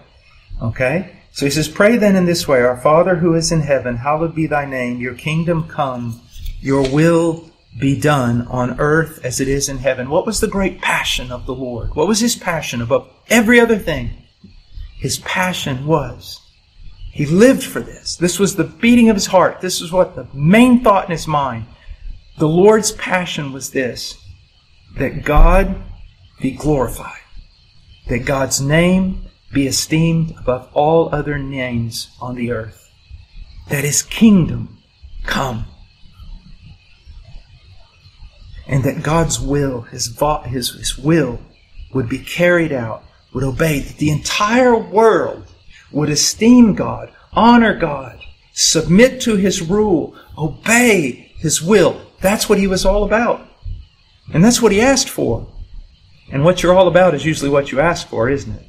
Okay? 0.63 1.17
So 1.33 1.47
he 1.47 1.51
says, 1.51 1.69
Pray 1.69 1.97
then 1.97 2.17
in 2.17 2.25
this 2.25 2.49
way 2.49 2.61
Our 2.61 2.77
Father 2.77 3.17
who 3.17 3.35
is 3.35 3.53
in 3.53 3.61
heaven, 3.61 3.97
hallowed 3.97 4.35
be 4.35 4.47
thy 4.47 4.65
name, 4.65 5.01
your 5.01 5.15
kingdom 5.15 5.69
come, 5.69 6.21
your 6.61 6.89
will 6.91 7.51
be 7.79 7.99
done 7.99 8.47
on 8.49 8.81
earth 8.81 9.25
as 9.25 9.41
it 9.41 9.49
is 9.49 9.69
in 9.69 9.79
heaven. 9.79 10.11
What 10.11 10.27
was 10.27 10.41
the 10.41 10.49
great 10.49 10.81
passion 10.81 11.31
of 11.31 11.47
the 11.47 11.55
Lord? 11.55 11.95
What 11.95 12.09
was 12.09 12.21
his 12.21 12.35
passion 12.35 12.83
above 12.83 13.09
every 13.29 13.61
other 13.61 13.79
thing? 13.79 14.11
His 14.99 15.19
passion 15.21 15.87
was, 15.87 16.41
he 17.13 17.27
lived 17.27 17.63
for 17.63 17.81
this. 17.81 18.17
This 18.17 18.39
was 18.39 18.57
the 18.57 18.65
beating 18.65 19.09
of 19.09 19.17
his 19.17 19.27
heart. 19.27 19.61
This 19.61 19.81
was 19.81 19.93
what 19.93 20.15
the 20.15 20.27
main 20.35 20.83
thought 20.83 21.05
in 21.05 21.11
his 21.13 21.27
mind. 21.27 21.67
The 22.41 22.49
Lord's 22.49 22.93
passion 22.93 23.53
was 23.53 23.73
this, 23.73 24.17
that 24.97 25.25
God 25.25 25.77
be 26.41 26.53
glorified, 26.53 27.21
that 28.09 28.25
God's 28.25 28.63
name 28.63 29.27
be 29.53 29.67
esteemed 29.67 30.31
above 30.39 30.71
all 30.73 31.15
other 31.15 31.37
names 31.37 32.09
on 32.19 32.37
the 32.37 32.51
earth, 32.51 32.91
that 33.69 33.85
his 33.85 34.01
kingdom 34.01 34.79
come 35.23 35.67
and 38.67 38.85
that 38.85 39.03
God's 39.03 39.39
will, 39.39 39.83
his, 39.83 40.19
his, 40.47 40.75
his 40.75 40.97
will, 40.97 41.41
would 41.93 42.09
be 42.09 42.21
carried 42.21 42.73
out, 42.73 43.05
would 43.35 43.45
obey, 43.45 43.81
that 43.81 43.99
the 43.99 44.09
entire 44.09 44.79
world 44.79 45.45
would 45.93 46.09
esteem 46.09 46.75
God, 46.75 47.13
honor 47.35 47.79
God, 47.79 48.19
submit 48.55 49.21
to 49.21 49.37
his 49.37 49.61
rule, 49.61 50.17
obey 50.39 51.33
his 51.37 51.61
will. 51.61 52.01
That's 52.21 52.49
what 52.49 52.59
he 52.59 52.67
was 52.67 52.85
all 52.85 53.05
about. 53.05 53.47
And 54.33 54.45
that's 54.45 54.63
what 54.63 54.73
he 54.73 54.81
asked 54.81 55.09
for. 55.09 55.47
And 56.33 56.45
what 56.45 56.63
you're 56.63 56.75
all 56.75 56.89
about 56.89 57.15
is 57.15 57.25
usually 57.25 57.51
what 57.51 57.73
you 57.73 57.81
ask 57.81 58.07
for, 58.07 58.29
isn't 58.29 58.55
it? 58.55 58.67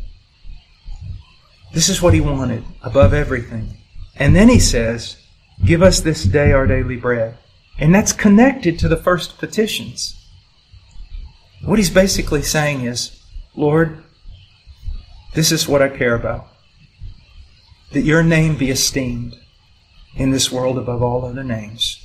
This 1.74 1.90
is 1.90 2.02
what 2.02 2.14
he 2.14 2.22
wanted 2.22 2.64
above 2.82 3.14
everything. 3.14 3.78
And 4.16 4.36
then 4.36 4.50
he 4.50 4.60
says, 4.60 5.18
Give 5.64 5.84
us 5.84 6.00
this 6.00 6.24
day 6.24 6.52
our 6.52 6.66
daily 6.66 6.98
bread. 6.98 7.38
And 7.78 7.94
that's 7.94 8.14
connected 8.14 8.80
to 8.80 8.88
the 8.88 8.98
first 8.98 9.38
petitions. 9.38 10.18
What 11.64 11.78
he's 11.78 11.90
basically 11.90 12.42
saying 12.42 12.82
is, 12.82 13.22
Lord, 13.56 14.04
this 15.34 15.52
is 15.52 15.68
what 15.68 15.82
I 15.82 15.90
care 15.90 16.16
about. 16.16 16.48
That 17.92 18.02
your 18.02 18.24
name 18.24 18.58
be 18.58 18.72
esteemed 18.72 19.36
in 20.16 20.32
this 20.32 20.52
world 20.52 20.78
above 20.78 21.04
all 21.04 21.26
other 21.26 21.44
names. 21.44 22.01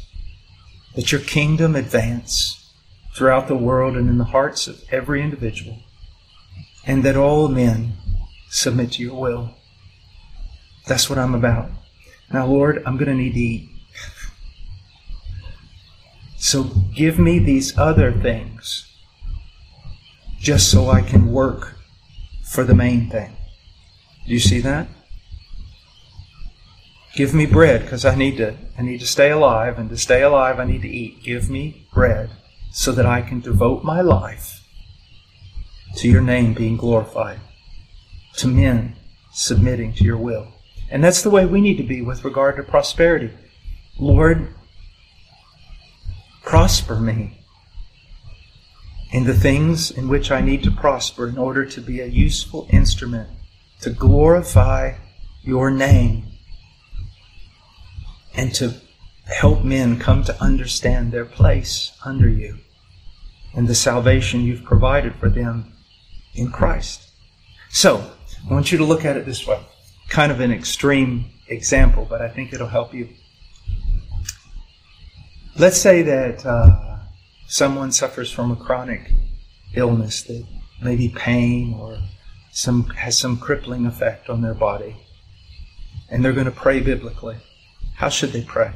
That 0.97 1.13
your 1.13 1.21
kingdom 1.21 1.77
advance 1.77 2.73
throughout 3.15 3.49
the 3.49 3.57
world 3.57 3.97
and 3.97 4.09
in 4.09 4.19
the 4.19 4.25
hearts 4.25 4.67
of 4.67 4.83
every 4.91 5.23
individual. 5.23 5.79
And 6.85 7.03
that 7.05 7.17
all 7.17 7.49
men 7.49 7.93
submit 8.51 8.93
to 8.93 9.03
your 9.03 9.21
will. 9.21 9.55
That's 10.87 11.09
what 11.09 11.19
I'm 11.19 11.35
about. 11.35 11.71
Now, 12.33 12.47
Lord, 12.47 12.83
I'm 12.85 12.97
going 12.97 13.09
to 13.09 13.15
need 13.15 13.35
to 13.35 13.41
eat. 13.41 13.71
So 16.37 16.65
give 16.95 17.19
me 17.19 17.39
these 17.39 17.77
other 17.79 18.13
things 18.13 18.87
just 20.39 20.71
so 20.71 20.91
I 20.91 21.03
can 21.03 21.33
work 21.33 21.77
for 22.45 22.63
the 22.63 22.75
main 22.75 23.11
thing. 23.11 23.37
Do 24.27 24.33
you 24.33 24.41
see 24.41 24.61
that? 24.61 24.87
Give 27.17 27.33
me 27.33 27.47
bread 27.47 27.81
because 27.81 28.05
I 28.05 28.15
need 28.15 28.37
to 28.37 28.55
I 28.77 28.83
need 28.83 29.01
to 29.01 29.07
stay 29.07 29.31
alive 29.31 29.79
and 29.79 29.89
to 29.89 29.97
stay 29.97 30.21
alive 30.21 30.61
I 30.61 30.65
need 30.65 30.83
to 30.83 30.89
eat. 30.89 31.23
Give 31.23 31.49
me 31.49 31.89
bread 31.95 32.29
so 32.73 32.93
that 32.93 33.07
I 33.07 33.23
can 33.23 33.41
devote 33.41 33.83
my 33.83 34.03
life 34.03 34.61
to 35.97 36.11
your 36.11 36.21
name 36.21 36.53
being 36.53 36.77
glorified, 36.77 37.41
to 38.37 38.47
men 38.47 38.97
submitting 39.33 39.95
to 39.95 40.05
your 40.05 40.19
will. 40.19 40.53
And 40.91 41.03
that's 41.03 41.23
the 41.23 41.31
way 41.31 41.47
we 41.47 41.63
need 41.63 41.79
to 41.79 41.83
be 41.83 42.03
with 42.03 42.23
regard 42.23 42.57
to 42.57 42.63
prosperity. 42.63 43.31
Lord, 43.99 44.55
prosper 46.45 47.01
me 47.01 47.41
in 49.11 49.25
the 49.25 49.33
things 49.33 49.91
in 49.91 50.09
which 50.09 50.31
I 50.31 50.43
need 50.43 50.63
to 50.65 50.71
prosper 50.71 51.29
in 51.29 51.39
order 51.39 51.65
to 51.65 51.81
be 51.81 52.01
a 52.01 52.07
useful 52.07 52.67
instrument 52.69 53.31
to 53.81 53.89
glorify 53.89 54.97
your 55.43 55.71
name 55.71 56.36
and 58.37 58.55
to 58.55 58.75
help 59.27 59.65
men 59.65 59.99
come 59.99 60.23
to 60.25 60.43
understand 60.43 61.11
their 61.11 61.25
place 61.25 61.93
under 62.05 62.29
you 62.29 62.59
and 63.55 63.67
the 63.67 63.75
salvation 63.75 64.43
you've 64.43 64.65
provided 64.65 65.15
for 65.17 65.29
them 65.29 65.73
in 66.35 66.51
Christ. 66.51 67.11
So, 67.71 68.13
I 68.49 68.53
want 68.53 68.71
you 68.71 68.79
to 68.79 68.85
look 68.85 69.05
at 69.05 69.17
it 69.17 69.27
this 69.27 69.47
way. 69.47 69.61
Kind 70.09 70.31
of 70.31 70.41
an 70.41 70.53
extreme 70.53 71.27
example, 71.49 72.07
but 72.09 72.21
I 72.21 72.29
think 72.29 72.53
it'll 72.53 72.69
help 72.69 72.95
you 72.95 73.09
Let's 75.59 75.81
say 75.81 76.03
that 76.03 76.45
uh, 76.45 76.99
someone 77.47 77.91
suffers 77.91 78.31
from 78.31 78.51
a 78.51 78.57
chronic 78.57 79.11
illness 79.73 80.23
that 80.25 80.45
maybe 80.83 81.09
pain 81.09 81.73
or 81.81 81.97
some 82.53 82.85
has 82.91 83.17
some 83.17 83.39
crippling 83.39 83.87
effect 83.87 84.29
on 84.29 84.43
their 84.43 84.53
body, 84.53 84.97
and 86.11 86.23
they're 86.23 86.35
going 86.35 86.45
to 86.45 86.51
pray 86.51 86.81
biblically. 86.81 87.37
How 87.97 88.09
should 88.09 88.33
they 88.33 88.43
pray? 88.43 88.73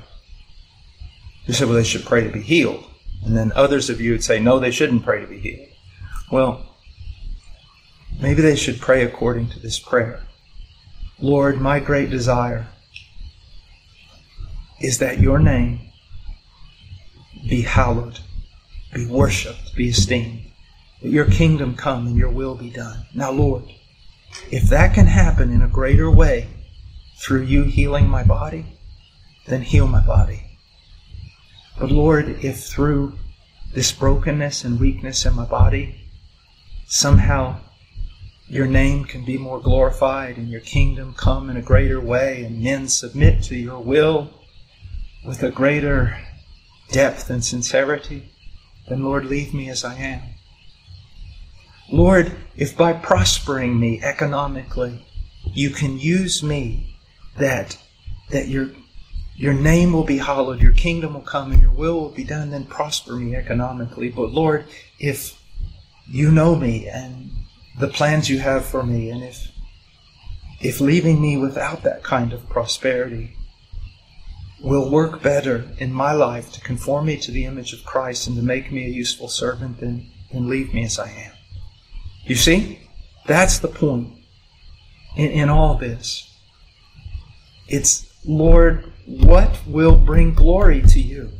You 1.46 1.54
said, 1.54 1.68
well, 1.68 1.76
they 1.76 1.84
should 1.84 2.04
pray 2.04 2.24
to 2.24 2.30
be 2.30 2.42
healed. 2.42 2.84
And 3.24 3.36
then 3.36 3.52
others 3.54 3.90
of 3.90 4.00
you 4.00 4.12
would 4.12 4.24
say, 4.24 4.40
no, 4.40 4.58
they 4.58 4.70
shouldn't 4.70 5.04
pray 5.04 5.20
to 5.20 5.26
be 5.26 5.38
healed. 5.38 5.68
Well, 6.32 6.76
maybe 8.20 8.40
they 8.40 8.56
should 8.56 8.80
pray 8.80 9.04
according 9.04 9.50
to 9.50 9.60
this 9.60 9.78
prayer. 9.78 10.22
Lord, 11.18 11.60
my 11.60 11.80
great 11.80 12.08
desire 12.08 12.66
is 14.80 14.98
that 14.98 15.20
your 15.20 15.38
name 15.38 15.80
be 17.48 17.62
hallowed, 17.62 18.20
be 18.94 19.06
worshiped, 19.06 19.74
be 19.74 19.88
esteemed. 19.88 20.44
That 21.02 21.10
your 21.10 21.26
kingdom 21.26 21.76
come 21.76 22.06
and 22.06 22.16
your 22.16 22.30
will 22.30 22.54
be 22.54 22.70
done. 22.70 23.06
Now, 23.14 23.32
Lord, 23.32 23.64
if 24.50 24.64
that 24.70 24.94
can 24.94 25.06
happen 25.06 25.52
in 25.52 25.60
a 25.60 25.68
greater 25.68 26.10
way 26.10 26.48
through 27.18 27.42
you 27.42 27.64
healing 27.64 28.08
my 28.08 28.22
body, 28.22 28.64
then 29.50 29.62
heal 29.62 29.86
my 29.86 30.04
body. 30.04 30.42
But 31.78 31.90
Lord, 31.90 32.28
if 32.44 32.64
through 32.64 33.18
this 33.74 33.92
brokenness 33.92 34.64
and 34.64 34.80
weakness 34.80 35.26
in 35.26 35.34
my 35.34 35.44
body, 35.44 36.08
somehow 36.86 37.60
your 38.48 38.66
name 38.66 39.04
can 39.04 39.24
be 39.24 39.38
more 39.38 39.60
glorified 39.60 40.36
and 40.36 40.48
your 40.48 40.60
kingdom 40.60 41.14
come 41.14 41.48
in 41.50 41.56
a 41.56 41.62
greater 41.62 42.00
way 42.00 42.42
and 42.44 42.62
men 42.62 42.88
submit 42.88 43.42
to 43.44 43.56
your 43.56 43.80
will 43.80 44.30
with 45.24 45.42
a 45.42 45.50
greater 45.50 46.18
depth 46.90 47.30
and 47.30 47.44
sincerity, 47.44 48.32
then 48.88 49.04
Lord, 49.04 49.26
leave 49.26 49.54
me 49.54 49.68
as 49.68 49.84
I 49.84 49.94
am. 49.94 50.22
Lord, 51.92 52.32
if 52.56 52.76
by 52.76 52.92
prospering 52.92 53.78
me 53.78 54.00
economically, 54.02 55.06
you 55.44 55.70
can 55.70 55.98
use 55.98 56.42
me 56.42 56.96
that 57.36 57.78
that 58.30 58.48
your 58.48 58.70
your 59.40 59.54
name 59.54 59.94
will 59.94 60.04
be 60.04 60.18
hallowed, 60.18 60.60
your 60.60 60.72
kingdom 60.72 61.14
will 61.14 61.22
come, 61.22 61.50
and 61.50 61.62
your 61.62 61.72
will 61.72 61.98
will 61.98 62.10
be 62.10 62.24
done, 62.24 62.50
then 62.50 62.66
prosper 62.66 63.16
me 63.16 63.34
economically. 63.34 64.10
But 64.10 64.32
Lord, 64.32 64.66
if 64.98 65.40
you 66.06 66.30
know 66.30 66.54
me 66.54 66.86
and 66.86 67.30
the 67.78 67.88
plans 67.88 68.28
you 68.28 68.40
have 68.40 68.66
for 68.66 68.82
me, 68.82 69.08
and 69.08 69.24
if 69.24 69.50
if 70.60 70.78
leaving 70.78 71.22
me 71.22 71.38
without 71.38 71.84
that 71.84 72.02
kind 72.02 72.34
of 72.34 72.46
prosperity 72.50 73.34
will 74.60 74.90
work 74.90 75.22
better 75.22 75.70
in 75.78 75.90
my 75.90 76.12
life 76.12 76.52
to 76.52 76.60
conform 76.60 77.06
me 77.06 77.16
to 77.16 77.30
the 77.30 77.46
image 77.46 77.72
of 77.72 77.82
Christ 77.86 78.26
and 78.26 78.36
to 78.36 78.42
make 78.42 78.70
me 78.70 78.84
a 78.84 78.90
useful 78.90 79.28
servant 79.28 79.80
than, 79.80 80.10
than 80.30 80.50
leave 80.50 80.74
me 80.74 80.84
as 80.84 80.98
I 80.98 81.08
am. 81.08 81.32
You 82.26 82.34
see? 82.34 82.78
That's 83.26 83.58
the 83.58 83.68
point. 83.68 84.12
in, 85.16 85.30
in 85.30 85.48
all 85.48 85.76
this. 85.78 86.30
It's, 87.68 88.09
Lord, 88.24 88.92
what 89.06 89.60
will 89.66 89.96
bring 89.96 90.34
glory 90.34 90.82
to 90.82 91.00
you? 91.00 91.30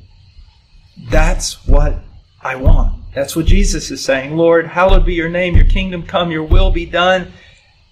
That's 1.09 1.67
what 1.67 2.03
I 2.43 2.57
want. 2.57 3.03
That's 3.15 3.35
what 3.35 3.47
Jesus 3.47 3.91
is 3.91 4.05
saying. 4.05 4.37
Lord, 4.37 4.67
hallowed 4.67 5.05
be 5.05 5.15
your 5.15 5.29
name, 5.29 5.57
your 5.57 5.67
kingdom 5.67 6.05
come, 6.05 6.31
your 6.31 6.45
will 6.45 6.71
be 6.71 6.87
done. 6.87 7.33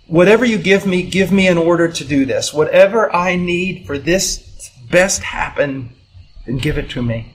Whatever 0.06 0.44
you 0.44 0.58
give 0.58 0.86
me, 0.86 1.02
give 1.02 1.32
me 1.32 1.48
in 1.48 1.58
order 1.58 1.88
to 1.88 2.04
do 2.04 2.24
this. 2.24 2.54
Whatever 2.54 3.14
I 3.14 3.36
need 3.36 3.86
for 3.86 3.98
this 3.98 4.70
best 4.90 5.22
happen, 5.22 5.90
then 6.46 6.56
give 6.58 6.78
it 6.78 6.90
to 6.90 7.02
me. 7.02 7.34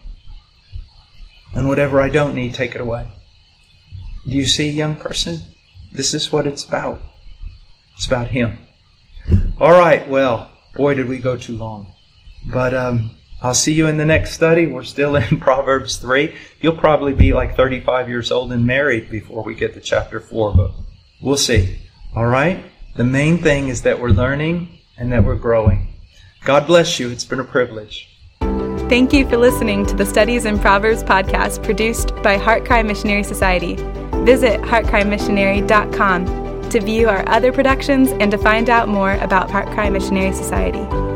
And 1.54 1.68
whatever 1.68 2.02
I 2.02 2.10
don't 2.10 2.34
need, 2.34 2.56
take 2.56 2.74
it 2.74 2.82
away. 2.82 3.08
Do 4.26 4.32
you 4.32 4.46
see, 4.46 4.70
young 4.70 4.96
person? 4.96 5.42
This 5.92 6.14
is 6.14 6.32
what 6.32 6.48
it's 6.48 6.64
about. 6.64 7.00
It's 7.96 8.08
about 8.08 8.30
Him. 8.30 8.58
All 9.60 9.72
right, 9.72 10.08
well, 10.10 10.50
boy, 10.76 10.94
did 10.96 11.08
we 11.08 11.18
go 11.20 11.38
too 11.38 11.58
long. 11.58 11.94
But 12.52 12.74
um, 12.74 13.12
I'll 13.42 13.54
see 13.54 13.74
you 13.74 13.88
in 13.88 13.98
the 13.98 14.06
next 14.06 14.34
study. 14.34 14.68
We're 14.68 14.84
still 14.84 15.16
in 15.18 15.40
Proverbs 15.40 15.98
3. 15.98 16.36
You'll 16.62 16.78
probably 16.78 17.14
be 17.14 17.34
like 17.34 17.56
35 17.56 18.10
years 18.10 18.32
old 18.32 18.52
and 18.52 18.66
married 18.66 19.10
before 19.10 19.44
we 19.44 19.56
get 19.56 19.74
to 19.74 19.82
chapter 19.82 20.20
4, 20.20 20.56
but 20.56 20.72
we'll 21.22 21.38
see. 21.38 21.80
All 22.16 22.28
right? 22.28 22.64
The 22.96 23.04
main 23.04 23.40
thing 23.40 23.70
is 23.70 23.82
that 23.84 24.00
we're 24.00 24.10
learning 24.10 24.80
and 24.98 25.12
that 25.12 25.24
we're 25.24 25.36
growing. 25.36 25.94
God 26.46 26.68
bless 26.68 27.00
you. 27.00 27.10
It's 27.10 27.26
been 27.26 27.40
a 27.40 27.44
privilege. 27.44 28.10
Thank 28.90 29.14
you 29.14 29.28
for 29.28 29.38
listening 29.38 29.86
to 29.88 29.96
the 29.96 30.06
Studies 30.06 30.46
in 30.46 30.60
Proverbs 30.60 31.04
podcast 31.04 31.64
produced 31.64 32.16
by 32.18 32.38
HeartCry 32.38 32.86
Missionary 32.86 33.24
Society. 33.24 33.76
Visit 34.24 34.62
heartcrymissionary.com 34.62 36.53
to 36.74 36.82
view 36.82 37.08
our 37.08 37.24
other 37.30 37.52
productions 37.52 38.12
and 38.14 38.32
to 38.32 38.38
find 38.38 38.68
out 38.68 38.88
more 38.90 39.14
about 39.22 39.48
Park 39.48 39.68
HeartCry 39.68 39.92
Missionary 39.92 40.34
Society. 40.34 41.13